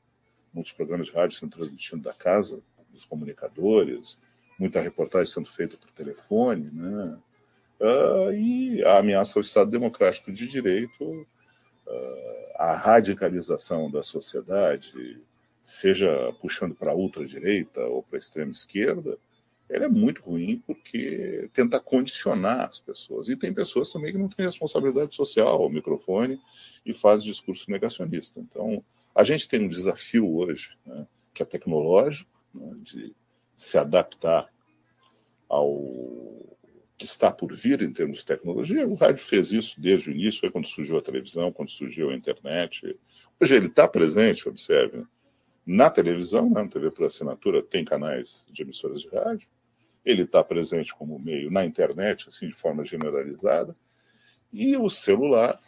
[0.55, 4.17] Muitos programas de rádio sendo transmitidos da casa, dos comunicadores,
[4.57, 7.17] muita reportagem sendo feita por telefone, né?
[7.77, 11.27] Uh, e a ameaça ao Estado Democrático de Direito, uh,
[12.57, 15.21] a radicalização da sociedade,
[15.61, 19.17] seja puxando para a ultradireita ou para a extrema esquerda,
[19.69, 23.27] ela é muito ruim porque tenta condicionar as pessoas.
[23.29, 26.39] E tem pessoas também que não têm responsabilidade social ao microfone
[26.85, 28.39] e fazem discurso negacionista.
[28.39, 28.83] Então,
[29.15, 33.15] a gente tem um desafio hoje, né, que é tecnológico, né, de
[33.55, 34.51] se adaptar
[35.47, 35.81] ao
[36.97, 38.87] que está por vir em termos de tecnologia.
[38.87, 42.15] O rádio fez isso desde o início, foi quando surgiu a televisão, quando surgiu a
[42.15, 42.97] internet.
[43.39, 45.05] Hoje ele está presente, observe,
[45.65, 49.49] na televisão, né, na TV por assinatura, tem canais de emissoras de rádio.
[50.03, 53.75] Ele está presente como meio na internet, assim, de forma generalizada.
[54.53, 55.59] E o celular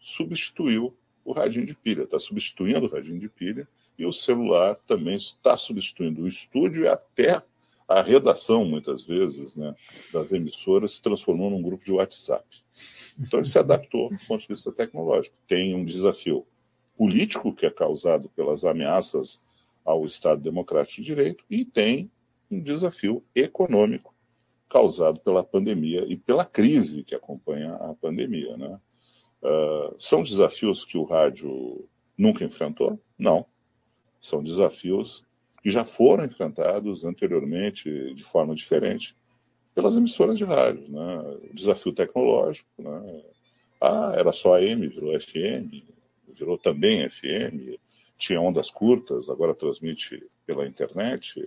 [0.00, 0.94] substituiu
[1.24, 3.66] o radinho de pilha, está substituindo o radinho de pilha,
[3.98, 7.42] e o celular também está substituindo o estúdio e até
[7.88, 9.74] a redação, muitas vezes, né,
[10.12, 12.44] das emissoras se transformou num grupo de WhatsApp.
[13.18, 15.36] Então ele se adaptou do ponto de vista tecnológico.
[15.46, 16.44] Tem um desafio
[16.96, 19.42] político que é causado pelas ameaças
[19.84, 22.10] ao Estado Democrático de Direito e tem
[22.50, 24.14] um desafio econômico
[24.68, 28.56] causado pela pandemia e pela crise que acompanha a pandemia.
[28.56, 28.80] Né?
[29.44, 31.86] Uh, são desafios que o rádio
[32.16, 32.98] nunca enfrentou?
[33.18, 33.44] Não.
[34.18, 35.22] São desafios
[35.62, 39.14] que já foram enfrentados anteriormente de forma diferente
[39.74, 40.90] pelas emissoras de rádio.
[40.90, 41.38] Né?
[41.52, 43.22] Desafio tecnológico, né?
[43.80, 45.84] ah, era só AM, virou FM,
[46.28, 47.78] virou também FM,
[48.16, 51.46] tinha ondas curtas, agora transmite pela internet.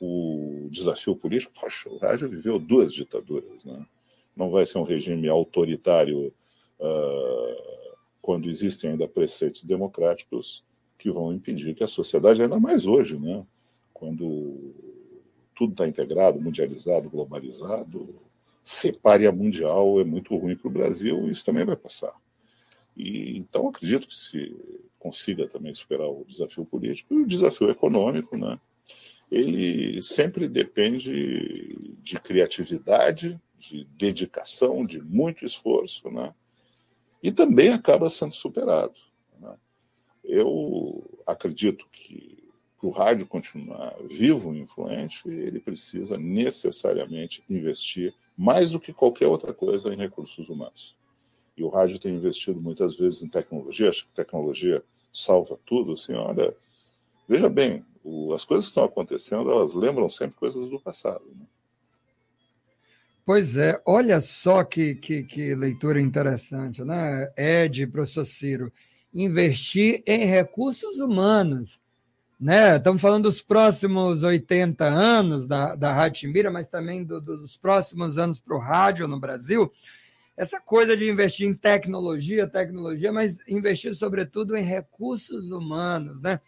[0.00, 3.64] O desafio político, poxa, o rádio viveu duas ditaduras.
[3.64, 3.86] Né?
[4.34, 6.32] Não vai ser um regime autoritário
[6.80, 10.64] uh, quando existem ainda preceitos democráticos
[10.98, 13.44] que vão impedir que a sociedade, ainda mais hoje, né?
[13.92, 14.74] quando
[15.54, 18.14] tudo está integrado, mundializado, globalizado,
[18.62, 22.14] separe a mundial é muito ruim para o Brasil isso também vai passar.
[22.96, 24.56] E, então, acredito que se
[24.98, 28.58] consiga também superar o desafio político e o desafio econômico, né?
[29.30, 36.32] ele sempre depende de criatividade, de dedicação, de muito esforço, né?
[37.22, 38.94] E também acaba sendo superado.
[39.40, 39.54] Né?
[40.24, 42.44] Eu acredito que
[42.78, 49.26] para o rádio continuar vivo e influente, ele precisa necessariamente investir mais do que qualquer
[49.26, 50.94] outra coisa em recursos humanos.
[51.56, 55.92] E o rádio tem investido muitas vezes em tecnologia, acho que tecnologia salva tudo.
[55.94, 56.54] Assim, olha,
[57.26, 61.24] veja bem, o, as coisas que estão acontecendo, elas lembram sempre coisas do passado.
[61.34, 61.46] Né?
[63.26, 67.30] Pois é, olha só que, que, que leitura interessante, né?
[67.36, 68.72] Ed, professor Ciro,
[69.12, 71.78] investir em recursos humanos
[72.38, 72.76] né?
[72.76, 78.18] Estamos falando dos próximos 80 anos da, da Rádio Timbira, mas também do, dos próximos
[78.18, 79.72] anos para o rádio no Brasil.
[80.36, 86.38] Essa coisa de investir em tecnologia, tecnologia, mas investir sobretudo em recursos humanos, né?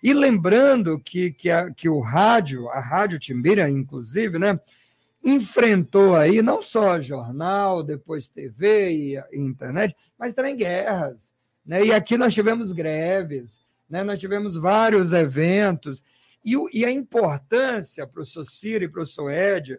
[0.00, 4.60] E lembrando que, que, a, que o rádio, a Rádio Timbira, inclusive, né?
[5.24, 11.32] Enfrentou aí não só jornal, depois TV e, internet, mas também guerras.
[11.64, 11.86] Né?
[11.86, 14.02] E aqui nós tivemos greves, né?
[14.02, 16.02] Nós tivemos vários eventos.
[16.44, 19.78] E, e a importância, professor Ciro e professor Ed,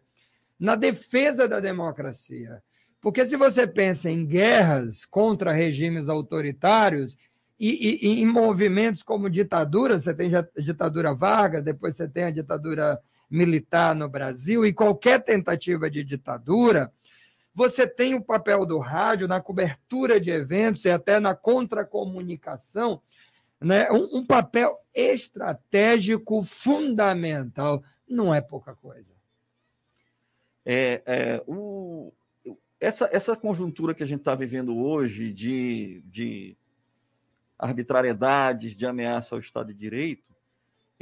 [0.58, 2.64] na defesa da democracia.
[3.02, 7.18] Porque se você pensa em guerras contra regimes autoritários
[7.60, 12.24] e, e, e em movimentos como ditadura, você tem a ditadura Vargas, depois você tem
[12.24, 12.98] a ditadura
[13.34, 16.94] militar no Brasil, e qualquer tentativa de ditadura,
[17.54, 23.02] você tem o papel do rádio na cobertura de eventos e até na contracomunicação
[23.60, 27.84] né, um, um papel estratégico fundamental.
[28.08, 29.12] Não é pouca coisa.
[30.64, 32.14] É, é, o,
[32.80, 36.56] essa, essa conjuntura que a gente está vivendo hoje de, de
[37.58, 40.33] arbitrariedades, de ameaça ao Estado de Direito,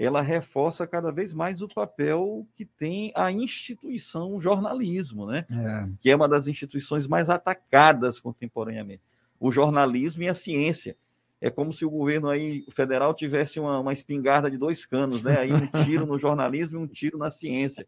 [0.03, 5.45] ela reforça cada vez mais o papel que tem a instituição jornalismo, né?
[5.51, 5.87] É.
[5.99, 9.03] que é uma das instituições mais atacadas contemporaneamente.
[9.39, 10.97] O jornalismo e a ciência
[11.39, 15.37] é como se o governo aí federal tivesse uma, uma espingarda de dois canos, né?
[15.37, 17.87] Aí um tiro no jornalismo e um tiro na ciência.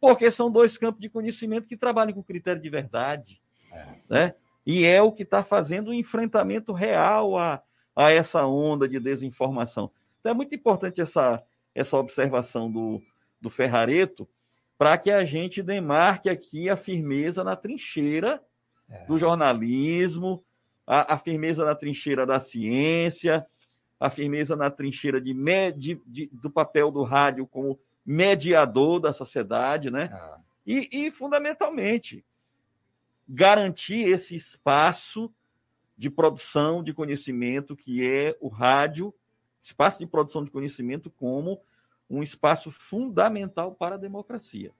[0.00, 3.40] Porque são dois campos de conhecimento que trabalham com critério de verdade,
[3.72, 3.86] é.
[4.08, 4.34] né?
[4.64, 7.62] E é o que está fazendo o enfrentamento real a,
[7.94, 9.92] a essa onda de desinformação.
[10.26, 11.40] Então é muito importante essa,
[11.72, 13.00] essa observação do,
[13.40, 14.28] do Ferrareto,
[14.76, 18.42] para que a gente demarque aqui a firmeza na trincheira
[18.90, 19.06] é.
[19.06, 20.44] do jornalismo,
[20.84, 23.46] a, a, firmeza na trincheira da ciência,
[24.00, 25.32] a firmeza na trincheira de,
[25.76, 30.10] de, de do papel do rádio como mediador da sociedade, né?
[30.12, 30.40] Ah.
[30.66, 32.24] E, e, fundamentalmente,
[33.28, 35.32] garantir esse espaço
[35.96, 39.14] de produção de conhecimento que é o rádio,
[39.66, 41.60] espaço de produção de conhecimento como
[42.08, 44.70] um espaço fundamental para a democracia.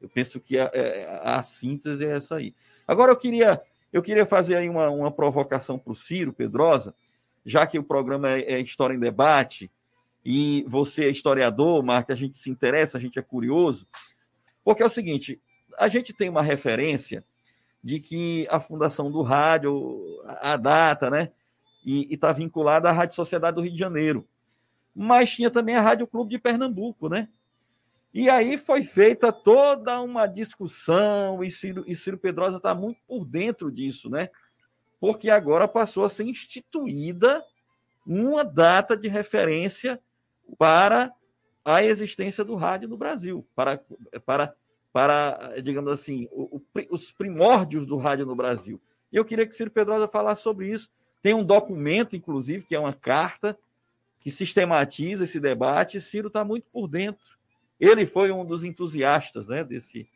[0.00, 2.52] Eu penso que a, a, é, a síntese é essa aí.
[2.86, 3.62] Agora eu queria,
[3.92, 6.94] eu queria fazer aí uma, uma provocação para o Ciro Pedrosa,
[7.46, 9.70] já que o programa é, é, História em Debate,
[10.24, 13.86] e você é historiador, Marca, a gente se interessa, a gente é curioso,
[14.64, 15.40] porque é o seguinte,
[15.78, 17.24] a gente tem uma referência
[17.82, 21.30] de que a fundação do rádio, a data, né?
[21.90, 24.28] E está vinculada à Rádio Sociedade do Rio de Janeiro.
[24.94, 27.28] Mas tinha também a Rádio Clube de Pernambuco, né?
[28.12, 33.24] E aí foi feita toda uma discussão, e Ciro, e Ciro Pedrosa está muito por
[33.24, 34.28] dentro disso, né?
[35.00, 37.42] Porque agora passou a ser instituída
[38.06, 39.98] uma data de referência
[40.58, 41.10] para
[41.64, 43.80] a existência do rádio no Brasil, para,
[44.26, 44.54] para
[44.92, 48.80] para, digamos assim, o, o, os primórdios do rádio no Brasil.
[49.12, 50.90] E eu queria que Ciro Pedrosa falasse sobre isso.
[51.22, 53.58] Tem um documento, inclusive, que é uma carta
[54.20, 56.00] que sistematiza esse debate.
[56.00, 57.38] Ciro está muito por dentro.
[57.78, 60.08] Ele foi um dos entusiastas né, desse,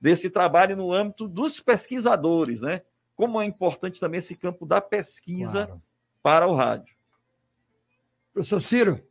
[0.00, 2.82] desse trabalho no âmbito dos pesquisadores, né?
[3.16, 5.82] Como é importante também esse campo da pesquisa claro.
[6.22, 6.94] para o rádio.
[8.32, 9.06] Professor Ciro,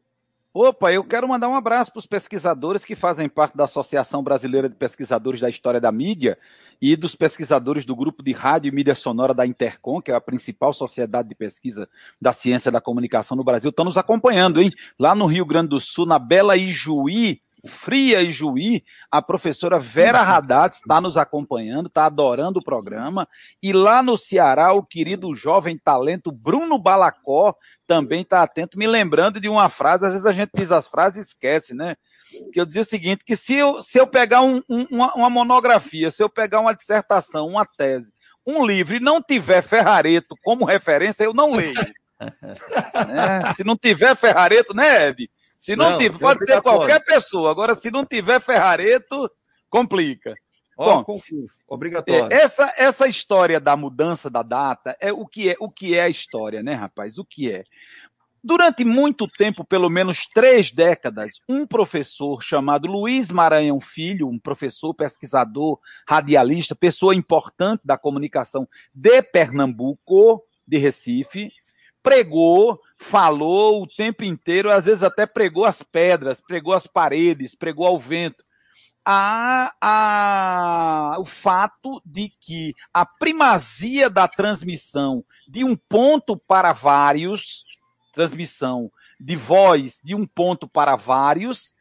[0.56, 4.70] Opa, eu quero mandar um abraço para os pesquisadores que fazem parte da Associação Brasileira
[4.70, 6.38] de Pesquisadores da História da Mídia
[6.80, 10.22] e dos pesquisadores do Grupo de Rádio e Mídia Sonora da Intercom, que é a
[10.22, 11.90] principal sociedade de pesquisa
[12.22, 14.72] da ciência da comunicação no Brasil, estão nos acompanhando, hein?
[15.00, 20.20] Lá no Rio Grande do Sul, na Bela Ijuí, Fria e Juí, a professora Vera
[20.20, 23.28] Haddad está nos acompanhando, está adorando o programa.
[23.62, 27.56] E lá no Ceará, o querido jovem talento Bruno Balacó
[27.88, 31.20] também está atento, me lembrando de uma frase, às vezes a gente diz as frases
[31.20, 31.96] e esquece, né?
[32.52, 35.30] Que eu dizia o seguinte: que se eu, se eu pegar um, um, uma, uma
[35.30, 38.14] monografia, se eu pegar uma dissertação, uma tese,
[38.46, 41.76] um livro e não tiver Ferrareto como referência, eu não leio.
[42.20, 45.30] é, se não tiver Ferrareto, né, Ed?
[45.64, 47.50] Se não, não tiver, pode ter qualquer pessoa.
[47.50, 49.32] Agora, se não tiver Ferrareto,
[49.70, 50.36] complica.
[50.76, 51.06] Bom,
[51.66, 52.36] obrigatório.
[52.36, 56.02] É, essa, essa história da mudança da data é o que é o que é
[56.02, 57.18] a história, né, rapaz?
[57.18, 57.64] O que é?
[58.44, 64.94] Durante muito tempo, pelo menos três décadas, um professor chamado Luiz Maranhão Filho, um professor,
[64.94, 71.54] pesquisador, radialista, pessoa importante da comunicação de Pernambuco, de Recife,
[72.04, 77.88] pregou, falou o tempo inteiro, às vezes até pregou as pedras, pregou as paredes, pregou
[77.88, 78.44] ao vento.
[79.06, 87.66] A, a, o fato de que a primazia da transmissão de um ponto para vários,
[88.14, 91.74] transmissão de voz de um ponto para vários,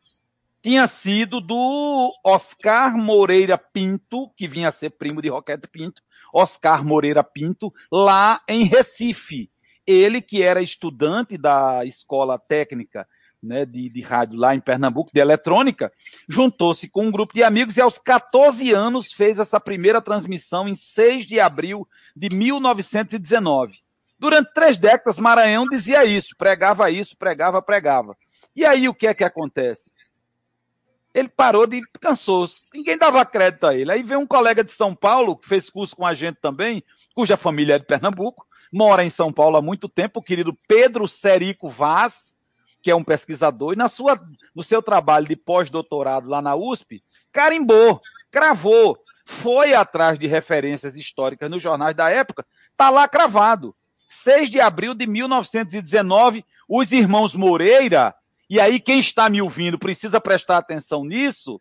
[0.62, 6.00] tinha sido do Oscar Moreira Pinto, que vinha a ser primo de Roquete Pinto,
[6.32, 9.51] Oscar Moreira Pinto, lá em Recife.
[9.86, 13.06] Ele, que era estudante da escola técnica
[13.42, 15.92] né, de, de rádio lá em Pernambuco, de eletrônica,
[16.28, 20.74] juntou-se com um grupo de amigos e aos 14 anos fez essa primeira transmissão em
[20.74, 23.80] 6 de abril de 1919.
[24.18, 28.16] Durante três décadas, Maranhão dizia isso, pregava isso, pregava, pregava.
[28.54, 29.90] E aí o que é que acontece?
[31.12, 32.64] Ele parou de cansou -se.
[32.72, 33.90] Ninguém dava crédito a ele.
[33.90, 36.82] Aí veio um colega de São Paulo, que fez curso com a gente também,
[37.14, 41.06] cuja família é de Pernambuco, mora em São Paulo há muito tempo, o querido Pedro
[41.06, 42.36] Serico Vaz,
[42.80, 44.18] que é um pesquisador, e na sua,
[44.54, 48.00] no seu trabalho de pós-doutorado lá na USP, carimbou,
[48.30, 53.74] cravou, foi atrás de referências históricas nos jornais da época, está lá cravado.
[54.08, 58.14] 6 de abril de 1919, os irmãos Moreira,
[58.50, 61.60] e aí quem está me ouvindo precisa prestar atenção nisso,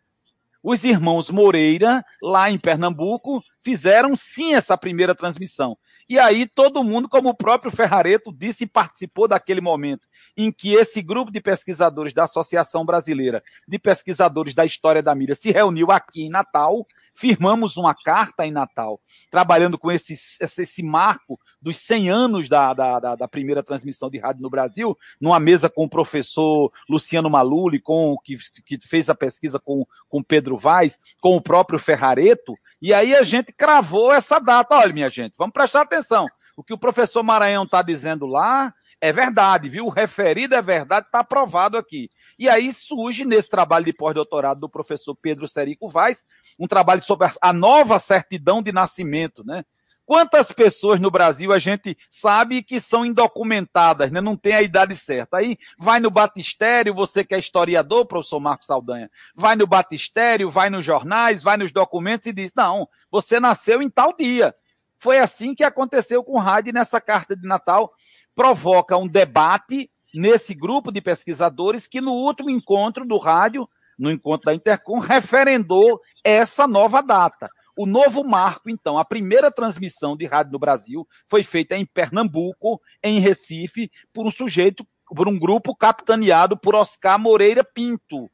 [0.62, 5.76] os irmãos Moreira, lá em Pernambuco, fizeram sim essa primeira transmissão.
[6.08, 11.00] E aí todo mundo, como o próprio Ferrareto disse, participou daquele momento em que esse
[11.00, 16.22] grupo de pesquisadores da Associação Brasileira de Pesquisadores da História da Mídia se reuniu aqui
[16.22, 19.00] em Natal, firmamos uma carta em Natal,
[19.30, 24.18] trabalhando com esse, esse marco dos 100 anos da, da, da, da primeira transmissão de
[24.18, 29.14] rádio no Brasil, numa mesa com o professor Luciano Maluli, com, que, que fez a
[29.14, 34.40] pesquisa com, com Pedro Vaz, com o próprio Ferrareto, e aí a gente cravou essa
[34.40, 34.74] data.
[34.74, 36.26] Olha, minha gente, vamos prestar atenção.
[36.56, 39.86] O que o professor Maranhão está dizendo lá é verdade, viu?
[39.86, 42.10] O referido é verdade, está aprovado aqui.
[42.36, 46.24] E aí surge nesse trabalho de pós-doutorado do professor Pedro Serico Vaz,
[46.58, 49.64] um trabalho sobre a nova certidão de nascimento, né?
[50.04, 54.20] Quantas pessoas no Brasil a gente sabe que são indocumentadas, né?
[54.20, 55.36] não tem a idade certa?
[55.36, 60.68] Aí vai no batistério, você que é historiador, professor Marcos Saldanha, vai no batistério, vai
[60.70, 64.54] nos jornais, vai nos documentos e diz: não, você nasceu em tal dia.
[64.98, 67.92] Foi assim que aconteceu com o rádio nessa carta de Natal.
[68.34, 74.46] Provoca um debate nesse grupo de pesquisadores que no último encontro do rádio, no encontro
[74.46, 77.50] da Intercom, referendou essa nova data.
[77.76, 82.80] O novo marco, então, a primeira transmissão de rádio no Brasil foi feita em Pernambuco,
[83.02, 88.30] em Recife, por um sujeito, por um grupo capitaneado por Oscar Moreira Pinto.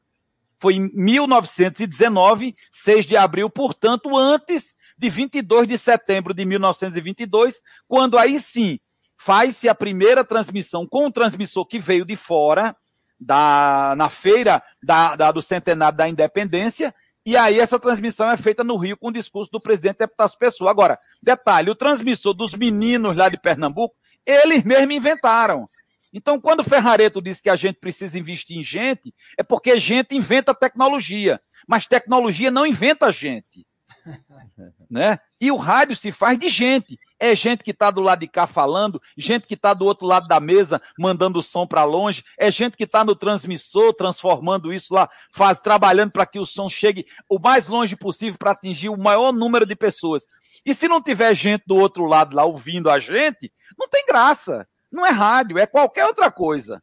[0.57, 8.17] Foi em 1919, 6 de abril, portanto, antes de 22 de setembro de 1922, quando
[8.17, 8.77] aí sim
[9.17, 12.75] faz-se a primeira transmissão com um transmissor que veio de fora,
[13.19, 16.95] da, na feira da, da, do centenário da independência,
[17.29, 20.71] e aí essa transmissão é feita no Rio com o discurso do presidente Epitácio Pessoa.
[20.71, 25.69] Agora, detalhe, o transmissor dos meninos lá de Pernambuco, eles mesmos inventaram.
[26.11, 30.15] Então, quando o Ferrareto diz que a gente precisa investir em gente, é porque gente
[30.15, 33.63] inventa tecnologia, mas tecnologia não inventa gente.
[34.89, 35.19] né?
[35.39, 36.97] E o rádio se faz de gente.
[37.19, 40.27] É gente que está do lado de cá falando, gente que está do outro lado
[40.27, 44.93] da mesa mandando o som para longe, é gente que está no transmissor transformando isso
[44.93, 48.97] lá, faz trabalhando para que o som chegue o mais longe possível para atingir o
[48.97, 50.25] maior número de pessoas.
[50.65, 54.67] E se não tiver gente do outro lado lá ouvindo a gente, não tem graça.
[54.91, 56.81] Não é rádio, é qualquer outra coisa.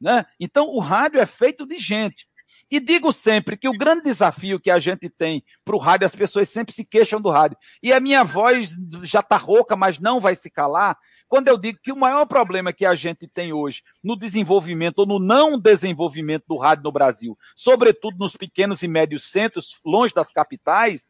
[0.00, 0.26] Né?
[0.38, 2.28] Então o rádio é feito de gente.
[2.70, 6.14] E digo sempre que o grande desafio que a gente tem para o rádio, as
[6.14, 7.58] pessoas sempre se queixam do rádio.
[7.82, 8.70] E a minha voz
[9.02, 10.96] já está rouca, mas não vai se calar.
[11.28, 15.06] Quando eu digo que o maior problema que a gente tem hoje no desenvolvimento ou
[15.06, 20.30] no não desenvolvimento do rádio no Brasil, sobretudo nos pequenos e médios centros, longe das
[20.30, 21.08] capitais,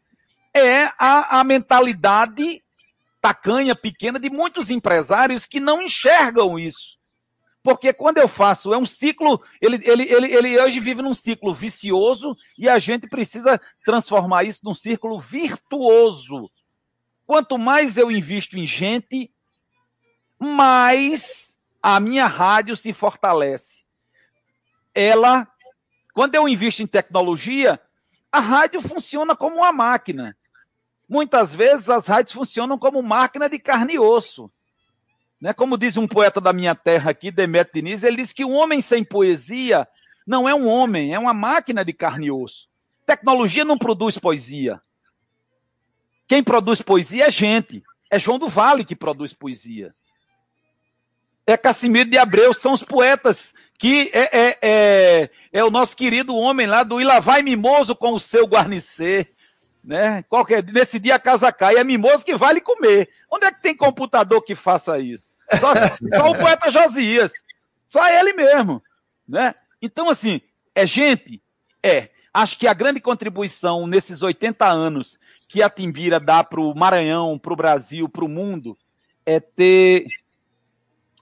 [0.54, 2.62] é a, a mentalidade
[3.20, 6.98] tacanha, pequena de muitos empresários que não enxergam isso.
[7.62, 11.54] Porque quando eu faço, é um ciclo, ele, ele, ele, ele hoje vive num ciclo
[11.54, 16.50] vicioso e a gente precisa transformar isso num círculo virtuoso.
[17.24, 19.32] Quanto mais eu invisto em gente,
[20.38, 23.84] mais a minha rádio se fortalece.
[24.92, 25.46] Ela,
[26.12, 27.80] quando eu invisto em tecnologia,
[28.30, 30.36] a rádio funciona como uma máquina.
[31.08, 34.50] Muitas vezes as rádios funcionam como máquina de carne e osso.
[35.42, 35.52] Né?
[35.52, 38.80] Como diz um poeta da minha terra aqui, Demetrio Diniz, ele diz que um homem
[38.80, 39.88] sem poesia
[40.24, 42.68] não é um homem, é uma máquina de carne e osso.
[43.04, 44.80] Tecnologia não produz poesia.
[46.28, 47.82] Quem produz poesia é gente.
[48.08, 49.90] É João do Vale que produz poesia.
[51.44, 56.36] É Cassimiro de Abreu, são os poetas que é, é, é, é o nosso querido
[56.36, 59.34] homem lá do Ila vai mimoso com o seu guarnecer.
[59.82, 60.22] Né?
[60.28, 63.08] Qualquer, nesse dia a casa cai, é mimoso que vale comer.
[63.30, 65.32] Onde é que tem computador que faça isso?
[65.58, 65.74] Só,
[66.16, 67.32] só o poeta Josias.
[67.88, 68.82] Só ele mesmo.
[69.28, 69.54] Né?
[69.80, 70.40] Então, assim,
[70.74, 71.42] é gente?
[71.82, 72.10] É.
[72.32, 77.38] Acho que a grande contribuição nesses 80 anos que a Timbira dá para o Maranhão,
[77.38, 78.78] para o Brasil, para o mundo,
[79.26, 80.06] é ter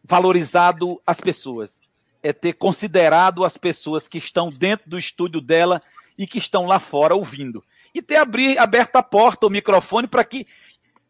[0.04, 1.80] valorizado as pessoas,
[2.22, 5.82] é ter considerado as pessoas que estão dentro do estúdio dela
[6.16, 7.64] e que estão lá fora ouvindo.
[7.94, 10.46] E ter abrir, aberto a porta, o microfone, para que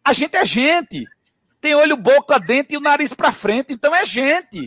[0.05, 1.07] a gente é gente
[1.61, 4.67] tem olho, boca, dente e o nariz para frente, então é gente.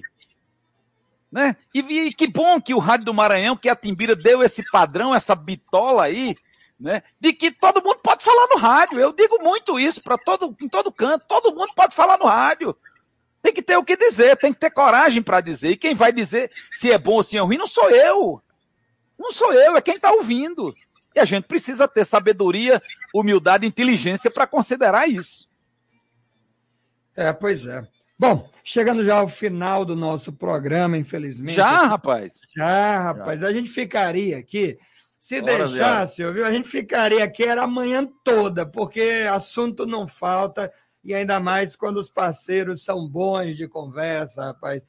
[1.32, 1.55] Né?
[1.74, 5.16] E, e, que bom que o Rádio do Maranhão, que a Timbira deu esse padrão,
[5.16, 6.36] essa bitola aí,
[6.80, 7.01] né?
[7.20, 8.99] De que todo mundo pode falar no rádio.
[8.99, 12.76] Eu digo muito isso para todo em todo canto, todo mundo pode falar no rádio.
[13.41, 15.72] Tem que ter o que dizer, tem que ter coragem para dizer.
[15.72, 18.41] E quem vai dizer se é bom ou se é ruim não sou eu.
[19.18, 20.76] Não sou eu, é quem está ouvindo.
[21.16, 22.82] E a gente precisa ter sabedoria,
[23.14, 25.47] humildade e inteligência para considerar isso.
[27.16, 27.88] É, pois é.
[28.18, 31.55] Bom, chegando já ao final do nosso programa, infelizmente.
[31.55, 32.39] Já, rapaz?
[32.55, 33.41] Já, rapaz.
[33.41, 33.47] Já.
[33.47, 34.78] A gente ficaria aqui.
[35.20, 36.45] Se Horas deixasse, viu?
[36.45, 40.72] A gente ficaria aqui era a manhã toda, porque assunto não falta,
[41.03, 44.84] e ainda mais quando os parceiros são bons de conversa, rapaz.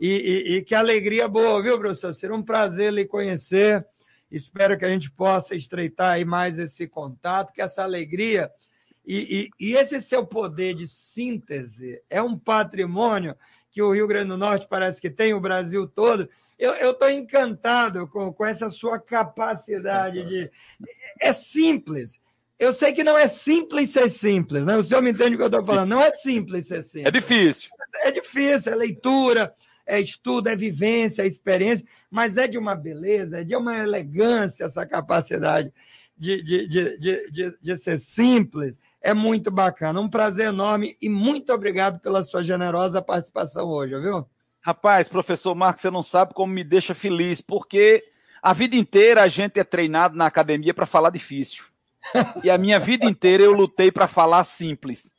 [0.00, 2.12] E, e, e que alegria boa, viu, professor?
[2.12, 3.86] Será um prazer lhe conhecer.
[4.34, 8.50] Espero que a gente possa estreitar aí mais esse contato, que essa alegria
[9.06, 13.36] e, e, e, esse seu poder de síntese é um patrimônio
[13.70, 16.28] que o Rio Grande do Norte parece que tem, o Brasil todo.
[16.58, 20.50] Eu estou encantado com, com essa sua capacidade de.
[21.20, 22.18] É simples.
[22.58, 24.76] Eu sei que não é simples ser simples, né?
[24.76, 25.90] O senhor me entende o que eu estou falando.
[25.90, 27.06] Não é simples ser simples.
[27.06, 27.70] É difícil.
[27.96, 29.54] é difícil, é leitura,
[29.86, 34.64] é estudo, é vivência, é experiência, mas é de uma beleza, é de uma elegância
[34.64, 35.72] essa capacidade
[36.16, 38.78] de, de, de, de, de, ser simples.
[39.00, 40.00] É muito bacana.
[40.00, 44.26] Um prazer enorme e muito obrigado pela sua generosa participação hoje, viu?
[44.60, 48.02] Rapaz, professor Marcos, você não sabe como me deixa feliz, porque
[48.42, 51.64] a vida inteira a gente é treinado na academia para falar difícil.
[52.42, 55.14] E a minha vida inteira eu lutei para falar simples.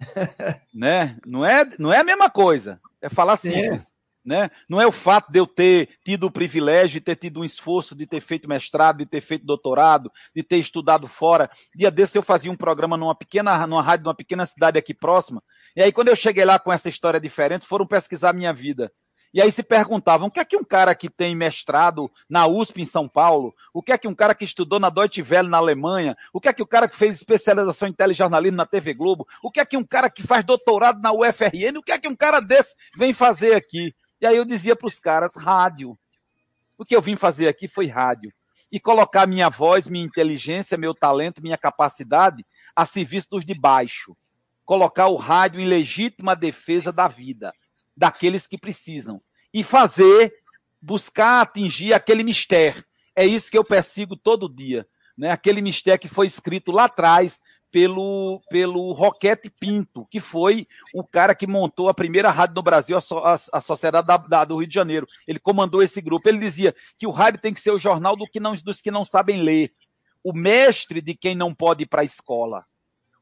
[0.74, 1.16] né?
[1.24, 2.80] Não é, não é a mesma coisa.
[3.00, 3.88] É falar simples.
[3.88, 4.01] É.
[4.24, 4.50] Né?
[4.68, 7.94] Não é o fato de eu ter tido o privilégio de ter tido um esforço
[7.94, 11.50] de ter feito mestrado, de ter feito doutorado, de ter estudado fora.
[11.74, 15.42] Dia desse eu fazia um programa numa pequena, numa rádio, numa pequena cidade aqui próxima.
[15.74, 18.92] E aí, quando eu cheguei lá com essa história diferente, foram pesquisar minha vida.
[19.34, 22.82] E aí se perguntavam: o que é que um cara que tem mestrado na USP
[22.82, 25.56] em São Paulo, o que é que um cara que estudou na Deutsche Welle na
[25.56, 29.26] Alemanha, o que é que o cara que fez especialização em telejornalismo na TV Globo,
[29.42, 32.08] o que é que um cara que faz doutorado na UFRN, o que é que
[32.08, 33.94] um cara desse vem fazer aqui?
[34.22, 35.98] E aí eu dizia para os caras: rádio.
[36.78, 38.32] O que eu vim fazer aqui foi rádio.
[38.70, 44.16] E colocar minha voz, minha inteligência, meu talento, minha capacidade a serviço dos de baixo.
[44.64, 47.52] Colocar o rádio em legítima defesa da vida,
[47.96, 49.20] daqueles que precisam.
[49.52, 50.32] E fazer,
[50.80, 52.82] buscar atingir aquele mistério.
[53.14, 54.86] É isso que eu persigo todo dia.
[55.18, 55.30] Né?
[55.30, 57.40] Aquele mistério que foi escrito lá atrás
[57.72, 62.96] pelo, pelo Roquete Pinto, que foi o cara que montou a primeira rádio no Brasil,
[62.96, 65.08] a, so, a, a Sociedade da, da, do Rio de Janeiro.
[65.26, 66.28] Ele comandou esse grupo.
[66.28, 68.90] Ele dizia que o rádio tem que ser o jornal do que não, dos que
[68.90, 69.72] não sabem ler,
[70.22, 72.64] o mestre de quem não pode ir para a escola,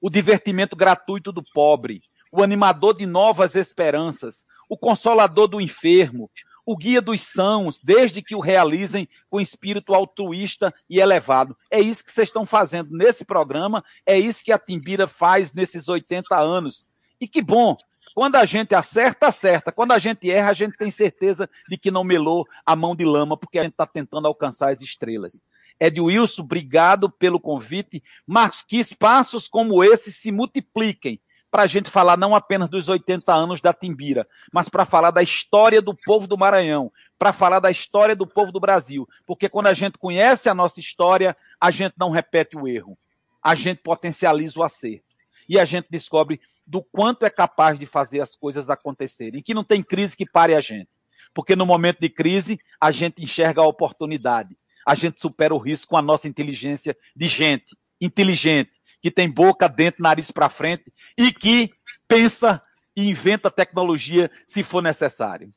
[0.01, 6.31] o divertimento gratuito do pobre, o animador de novas esperanças, o consolador do enfermo,
[6.71, 11.57] o guia dos sãos, desde que o realizem com espírito altruísta e elevado.
[11.69, 15.89] É isso que vocês estão fazendo nesse programa, é isso que a Timbira faz nesses
[15.89, 16.87] 80 anos.
[17.21, 17.77] E que bom,
[18.15, 19.73] quando a gente acerta, acerta.
[19.73, 23.05] Quando a gente erra, a gente tem certeza de que não melou a mão de
[23.05, 25.43] lama, porque a gente está tentando alcançar as estrelas.
[25.81, 28.01] Ed Wilson, obrigado pelo convite.
[28.25, 33.33] Marcos, que espaços como esse se multipliquem para a gente falar não apenas dos 80
[33.35, 37.71] anos da Timbira, mas para falar da história do povo do Maranhão, para falar da
[37.71, 39.09] história do povo do Brasil.
[39.27, 42.97] Porque quando a gente conhece a nossa história, a gente não repete o erro,
[43.43, 45.11] a gente potencializa o acerto.
[45.49, 49.65] E a gente descobre do quanto é capaz de fazer as coisas acontecerem, que não
[49.65, 50.91] tem crise que pare a gente.
[51.35, 55.89] Porque no momento de crise, a gente enxerga a oportunidade, a gente supera o risco
[55.89, 61.33] com a nossa inteligência de gente inteligente que tem boca, dentro, nariz para frente e
[61.33, 61.71] que
[62.07, 62.63] pensa
[62.95, 65.53] e inventa tecnologia se for necessário.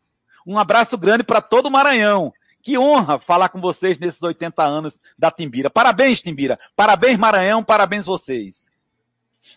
[0.45, 2.33] Um abraço grande para todo o Maranhão.
[2.61, 5.69] Que honra falar com vocês nesses 80 anos da Timbira.
[5.69, 6.57] Parabéns, Timbira.
[6.75, 7.61] Parabéns, Maranhão.
[7.63, 8.67] Parabéns vocês.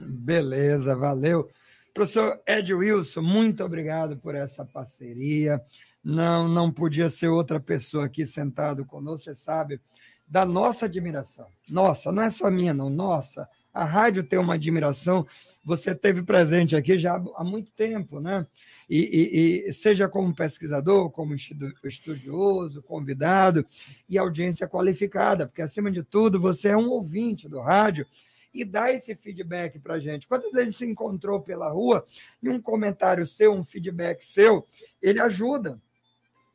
[0.01, 1.49] Beleza, valeu.
[1.95, 5.63] Professor Ed Wilson, muito obrigado por essa parceria.
[6.03, 9.81] Não, não podia ser outra pessoa aqui sentado conosco, você sabe
[10.27, 11.47] da nossa admiração.
[11.69, 13.49] Nossa, não é só minha, não, nossa.
[13.77, 15.27] A rádio tem uma admiração.
[15.63, 18.47] Você teve presente aqui já há muito tempo, né?
[18.89, 23.67] E, e, e seja como pesquisador, como estudioso, convidado
[24.09, 28.07] e audiência qualificada, porque acima de tudo você é um ouvinte do rádio
[28.55, 30.27] e dá esse feedback para gente.
[30.27, 32.07] Quantas vezes se encontrou pela rua
[32.43, 34.67] e um comentário seu, um feedback seu,
[35.03, 35.79] ele ajuda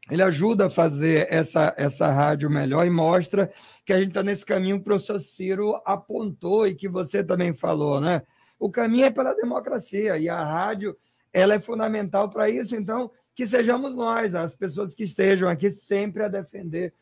[0.09, 3.51] ele ajuda a fazer essa, essa rádio melhor e mostra
[3.85, 7.53] que a gente está nesse caminho que o professor Ciro apontou e que você também
[7.53, 8.23] falou, né?
[8.59, 10.95] O caminho é pela democracia e a rádio
[11.33, 16.23] ela é fundamental para isso, então que sejamos nós, as pessoas que estejam aqui sempre
[16.23, 16.93] a defender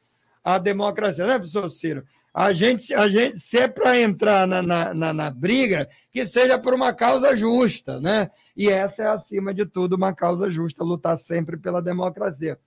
[0.43, 2.03] a democracia, né, professor Ciro?
[2.33, 6.59] A gente, a gente se é para entrar na, na, na, na, briga, que seja
[6.59, 8.29] por uma causa justa, né?
[8.55, 12.57] E essa é, acima de tudo, uma causa justa, lutar sempre pela democracia.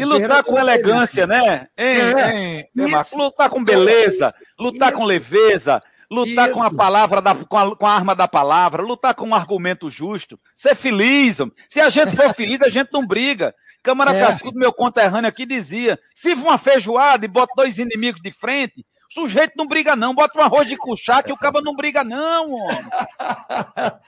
[0.00, 1.68] E lutar com elegância, né?
[1.76, 2.68] Hein, é, hein,
[3.14, 4.98] lutar com beleza, lutar isso.
[4.98, 6.58] com leveza, lutar isso.
[6.58, 9.88] com a palavra, da, com, a, com a arma da palavra, lutar com um argumento
[9.88, 11.38] justo, ser feliz.
[11.68, 13.54] Se a gente for feliz, a gente não briga.
[13.82, 14.20] Câmara é.
[14.20, 19.20] Cascudo, meu conterrâneo aqui, dizia: se uma feijoada e bota dois inimigos de frente, o
[19.20, 20.14] sujeito não briga, não.
[20.14, 22.78] Bota um arroz de cuchá que o cabo não briga, não, homem.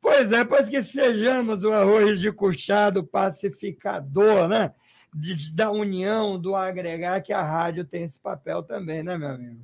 [0.00, 4.72] Pois é, pois que sejamos o arroz de cuchado pacificador, né?
[5.18, 9.60] De, da união, do agregar, que a rádio tem esse papel também, né, meu amigo?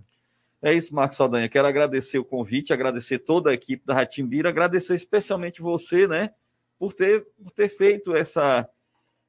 [0.62, 1.48] É isso, Marcos Saldanha.
[1.48, 6.30] Quero agradecer o convite, agradecer toda a equipe da Ratimbira, agradecer especialmente você, né,
[6.78, 8.68] por ter, por ter feito essa,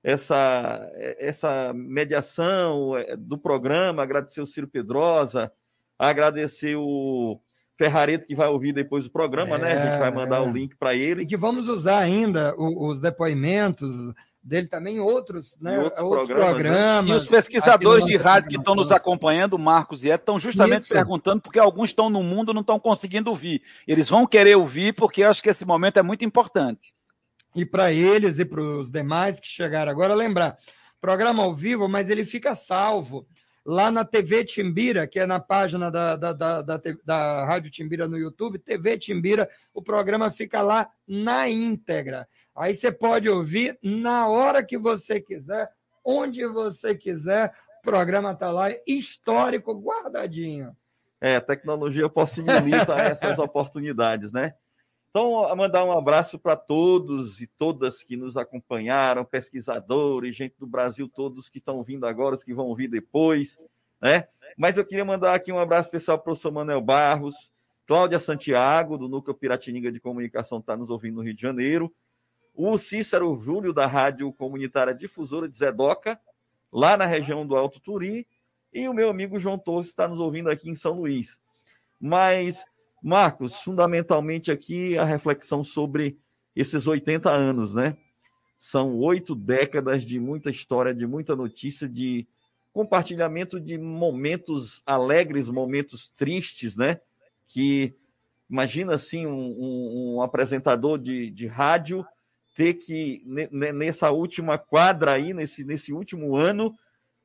[0.02, 5.52] essa, essa mediação é, do programa, agradecer o Ciro Pedrosa,
[6.00, 7.40] agradecer o,
[7.78, 9.74] Ferrareto que vai ouvir depois o programa, é, né?
[9.74, 10.40] A gente vai mandar é.
[10.40, 11.24] o link para ele.
[11.24, 14.14] E que vamos usar ainda os depoimentos
[14.46, 15.80] dele também outros, né?
[15.80, 17.06] outros, outros programas, programas.
[17.06, 17.12] Né?
[17.12, 20.94] E os pesquisadores de rádio que estão nos acompanhando, Marcos e Ed, estão justamente Isso.
[20.94, 23.64] perguntando porque alguns estão no mundo não estão conseguindo ouvir.
[23.88, 26.94] Eles vão querer ouvir porque eu acho que esse momento é muito importante.
[27.56, 30.58] E para eles e para os demais que chegaram agora, lembrar,
[31.02, 33.26] programa ao vivo, mas ele fica salvo
[33.66, 38.08] lá na TV Timbira, que é na página da, da, da, da, da Rádio Timbira
[38.08, 42.28] no YouTube, TV Timbira, o programa fica lá na íntegra.
[42.56, 45.70] Aí você pode ouvir na hora que você quiser,
[46.04, 47.54] onde você quiser.
[47.80, 50.76] O programa está lá, histórico, guardadinho.
[51.20, 54.54] É, a tecnologia possibilita essas oportunidades, né?
[55.10, 61.08] Então, mandar um abraço para todos e todas que nos acompanharam, pesquisadores, gente do Brasil,
[61.08, 63.58] todos que estão vindo agora, os que vão vir depois,
[64.02, 64.28] né?
[64.58, 67.50] Mas eu queria mandar aqui um abraço especial para o professor Manuel Barros,
[67.88, 71.94] Cláudia Santiago, do Núcleo Piratininga de Comunicação, está nos ouvindo no Rio de Janeiro,
[72.56, 76.20] o Cícero Júlio, da Rádio Comunitária Difusora de Zedoca,
[76.72, 78.26] lá na região do Alto Turi,
[78.74, 81.40] e o meu amigo João Torres está nos ouvindo aqui em São Luís.
[82.00, 82.64] Mas,
[83.04, 86.18] Marcos, fundamentalmente aqui a reflexão sobre
[86.56, 87.98] esses 80 anos, né?
[88.58, 92.26] São oito décadas de muita história, de muita notícia, de
[92.72, 97.00] compartilhamento de momentos alegres, momentos tristes, né?
[97.48, 97.94] Que
[98.50, 102.06] imagina assim um, um, um apresentador de, de rádio
[102.56, 106.74] ter que, nessa última quadra aí, nesse, nesse último ano,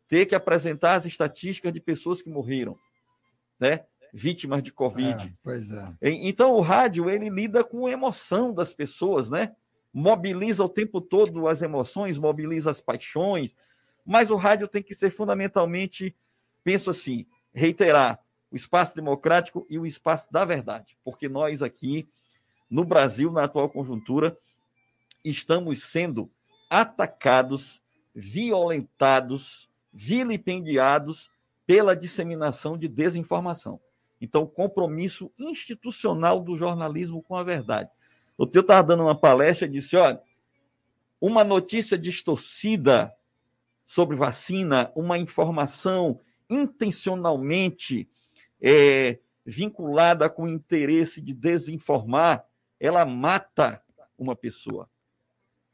[0.09, 2.77] ter que apresentar as estatísticas de pessoas que morreram,
[3.59, 3.85] né?
[4.13, 5.29] Vítimas de Covid.
[5.29, 5.89] É, pois é.
[6.03, 9.55] Então, o rádio, ele lida com a emoção das pessoas, né?
[9.95, 13.53] Mobiliza o tempo todo as emoções, mobiliza as paixões,
[14.05, 16.17] mas o rádio tem que ser fundamentalmente,
[16.65, 17.25] penso assim,
[17.55, 18.19] reiterar,
[18.51, 22.09] o espaço democrático e o espaço da verdade, porque nós aqui,
[22.69, 24.37] no Brasil, na atual conjuntura,
[25.25, 26.31] estamos sendo
[26.69, 27.81] atacados,
[28.15, 31.31] violentados, vilipendiados
[31.67, 33.81] pela disseminação de desinformação.
[34.21, 37.91] Então, compromisso institucional do jornalismo com a verdade.
[38.37, 40.21] O teu estava dando uma palestra e disse: olha,
[41.21, 43.15] uma notícia distorcida
[43.85, 48.09] sobre vacina, uma informação intencionalmente
[48.61, 52.45] é, vinculada com o interesse de desinformar,
[52.79, 53.83] ela mata
[54.19, 54.89] uma pessoa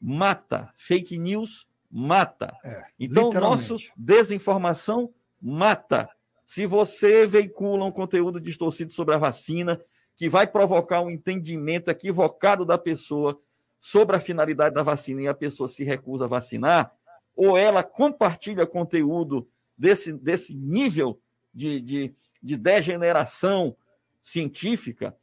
[0.06, 0.72] mata.
[0.76, 2.56] Fake news mata.
[2.62, 6.08] É, então, nossa desinformação mata.
[6.46, 9.80] Se você veicula um conteúdo distorcido sobre a vacina,
[10.14, 13.40] que vai provocar um entendimento equivocado da pessoa
[13.80, 16.94] sobre a finalidade da vacina e a pessoa se recusa a vacinar,
[17.34, 21.20] ou ela compartilha conteúdo desse, desse nível
[21.52, 23.76] de, de, de degeneração
[24.22, 25.16] científica,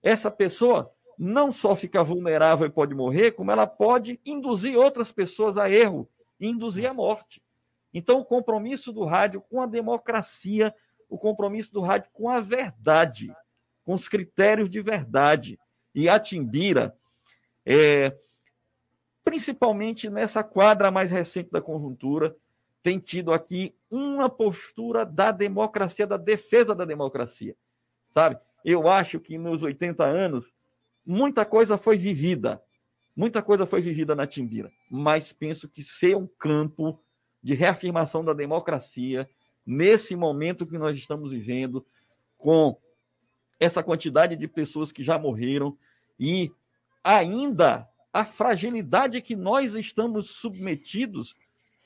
[0.00, 0.92] essa pessoa
[1.22, 6.08] não só fica vulnerável e pode morrer, como ela pode induzir outras pessoas a erro
[6.40, 7.42] e induzir a morte.
[7.92, 10.74] Então, o compromisso do rádio com a democracia,
[11.10, 13.30] o compromisso do rádio com a verdade,
[13.84, 15.58] com os critérios de verdade.
[15.94, 16.96] E a Timbira,
[17.66, 18.16] é,
[19.22, 22.34] principalmente nessa quadra mais recente da conjuntura,
[22.82, 27.54] tem tido aqui uma postura da democracia, da defesa da democracia.
[28.08, 28.38] Sabe?
[28.64, 30.50] Eu acho que nos 80 anos
[31.10, 32.62] muita coisa foi vivida,
[33.16, 37.02] muita coisa foi vivida na Timbira, mas penso que ser um campo
[37.42, 39.28] de reafirmação da democracia
[39.66, 41.84] nesse momento que nós estamos vivendo,
[42.38, 42.76] com
[43.58, 45.76] essa quantidade de pessoas que já morreram
[46.18, 46.52] e
[47.02, 51.34] ainda a fragilidade que nós estamos submetidos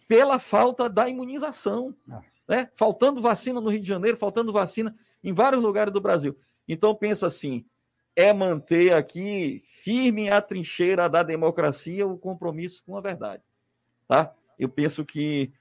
[0.07, 2.21] pela falta da imunização, ah.
[2.47, 2.71] né?
[2.77, 6.37] Faltando vacina no Rio de Janeiro, faltando vacina em vários lugares do Brasil.
[6.69, 7.65] Então pensa assim,
[8.17, 13.43] é manter aqui firme a trincheira da democracia, o compromisso com a verdade.
[14.09, 14.33] Tá?
[14.59, 15.53] Eu penso que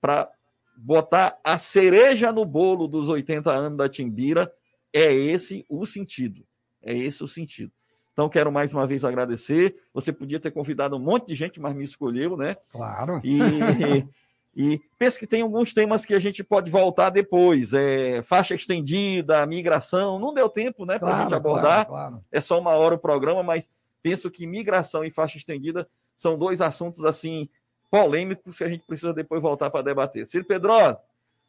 [0.00, 0.30] para
[0.76, 4.52] botar a cereja no bolo dos 80 anos da Timbira,
[4.92, 6.44] é esse o sentido.
[6.82, 7.72] É esse o sentido.
[8.12, 9.76] Então, quero mais uma vez agradecer.
[9.94, 12.56] Você podia ter convidado um monte de gente, mas me escolheu, né?
[12.70, 13.20] Claro.
[13.24, 13.38] E
[14.54, 17.72] E penso que tem alguns temas que a gente pode voltar depois.
[17.72, 20.18] É, faixa estendida, migração.
[20.18, 21.86] Não deu tempo né, para a claro, gente abordar.
[21.86, 22.24] Claro, claro.
[22.30, 23.70] É só uma hora o programa, mas
[24.02, 25.88] penso que migração e faixa estendida
[26.18, 27.48] são dois assuntos assim
[27.90, 30.26] polêmicos que a gente precisa depois voltar para debater.
[30.26, 30.98] Ciro Pedrosa,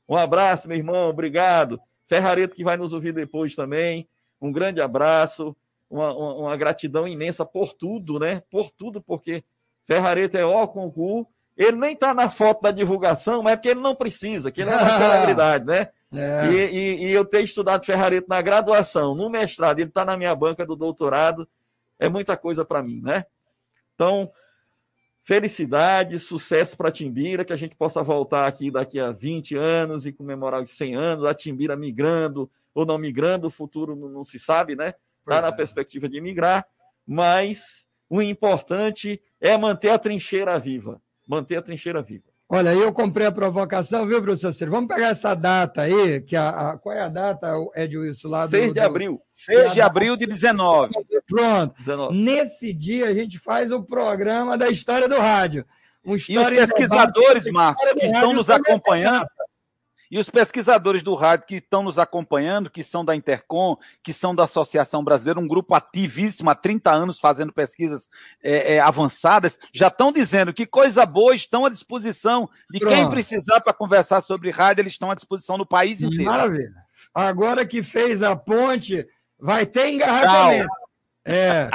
[0.07, 1.79] um abraço, meu irmão, obrigado.
[2.07, 4.07] Ferrareto que vai nos ouvir depois também.
[4.41, 5.55] Um grande abraço,
[5.89, 8.43] uma, uma, uma gratidão imensa por tudo, né?
[8.49, 9.43] Por tudo, porque
[9.85, 13.79] Ferrareto é ó concurso Ele nem está na foto da divulgação, mas é porque ele
[13.81, 15.89] não precisa, que ele é uma celebridade, né?
[16.11, 16.47] É.
[16.47, 20.35] E, e- e eu ter estudado ferrareta na graduação, no mestrado, ele está na minha
[20.35, 21.47] banca do doutorado,
[21.99, 23.25] é muita coisa para mim, né?
[23.95, 24.31] Então,
[25.23, 30.11] felicidade, sucesso para Timbira, que a gente possa voltar aqui daqui a 20 anos e
[30.11, 34.39] comemorar os 100 anos, a Timbira migrando ou não migrando, o futuro não, não se
[34.39, 34.93] sabe, né?
[35.21, 35.51] Está na é.
[35.51, 36.65] perspectiva de migrar,
[37.07, 41.01] mas o importante é manter a trincheira viva,
[41.33, 42.23] manter a trincheira viva.
[42.49, 44.69] Olha, aí eu comprei a provocação, viu, professor Ciro?
[44.69, 48.45] Vamos pegar essa data aí, que a, a- qual é a data, Ed Wilson, lá
[48.45, 48.51] do...
[48.51, 50.93] 6 de do- abril, 6 de abril de 19.
[51.27, 51.73] Pronto.
[51.79, 52.15] 19.
[52.15, 55.65] Nesse dia a gente faz o programa da história do rádio.
[56.05, 59.25] Um E os pesquisadores, Marcos, do que estão nos acompanhando,
[60.13, 64.35] e os pesquisadores do rádio que estão nos acompanhando, que são da Intercom, que são
[64.35, 68.07] da Associação Brasileira, um grupo ativíssimo há 30 anos fazendo pesquisas
[68.39, 73.09] é, é, avançadas, já estão dizendo que coisa boa, estão à disposição de quem Pronto.
[73.09, 76.25] precisar para conversar sobre rádio, eles estão à disposição no país inteiro.
[76.25, 76.75] Maravilha.
[77.11, 79.07] Agora que fez a ponte,
[79.39, 80.69] vai ter engarrafamento.
[81.25, 81.71] É,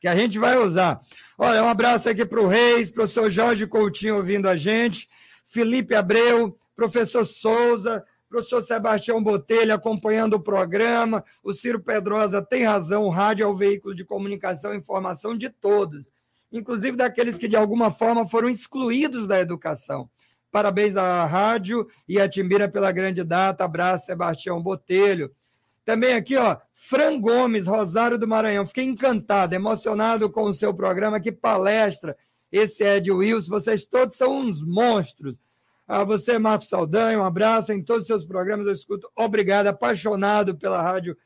[0.00, 1.02] que a gente vai usar.
[1.36, 5.06] Olha, um abraço aqui para o Reis, professor Jorge Coutinho ouvindo a gente,
[5.44, 13.04] Felipe Abreu, professor Souza, professor Sebastião Botelho acompanhando o programa, o Ciro Pedrosa tem razão,
[13.04, 16.10] o rádio é o veículo de comunicação e informação de todos,
[16.50, 20.08] inclusive daqueles que de alguma forma foram excluídos da educação.
[20.54, 23.64] Parabéns à rádio e à Timbira pela grande data.
[23.64, 25.34] Abraço, Sebastião Botelho.
[25.84, 28.64] Também aqui, ó, Fran Gomes, Rosário do Maranhão.
[28.64, 31.18] Fiquei encantado, emocionado com o seu programa.
[31.18, 32.16] Que palestra.
[32.52, 33.50] Esse é Ed Wilson.
[33.50, 35.40] Vocês todos são uns monstros.
[35.86, 38.66] A você, Marcos Saldanha, um abraço em todos os seus programas.
[38.66, 39.08] Eu escuto.
[39.14, 41.16] Obrigado, apaixonado pela rádio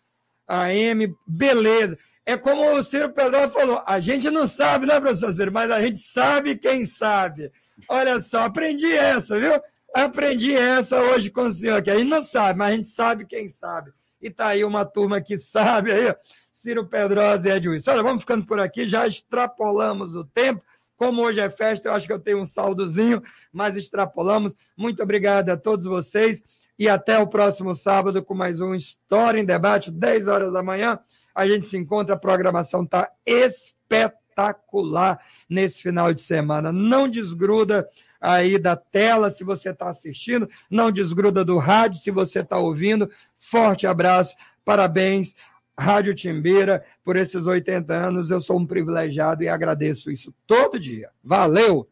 [0.46, 1.14] AM.
[1.26, 1.96] Beleza.
[2.26, 5.52] É como o Ciro Pedro falou: a gente não sabe, né, professor Ciro?
[5.52, 7.50] Mas a gente sabe quem sabe.
[7.88, 9.60] Olha só, aprendi essa, viu?
[9.94, 13.24] Aprendi essa hoje com o senhor, que a gente não sabe, mas a gente sabe
[13.24, 13.92] quem sabe.
[14.20, 16.14] E tá aí uma turma que sabe aí.
[16.52, 17.92] Ciro Pedrosa e Ed Wilson.
[17.92, 20.60] Olha, vamos ficando por aqui, já extrapolamos o tempo.
[20.98, 23.22] Como hoje é festa, eu acho que eu tenho um saldozinho,
[23.52, 24.56] mas extrapolamos.
[24.76, 26.42] Muito obrigado a todos vocês
[26.76, 30.98] e até o próximo sábado com mais um História em Debate, 10 horas da manhã.
[31.32, 36.72] A gente se encontra, a programação está espetacular nesse final de semana.
[36.72, 37.88] Não desgruda
[38.20, 43.08] aí da tela se você está assistindo, não desgruda do rádio se você está ouvindo.
[43.38, 44.34] Forte abraço,
[44.64, 45.36] parabéns,
[45.78, 48.30] Rádio Timbeira, por esses 80 anos.
[48.30, 51.10] Eu sou um privilegiado e agradeço isso todo dia.
[51.22, 51.88] Valeu!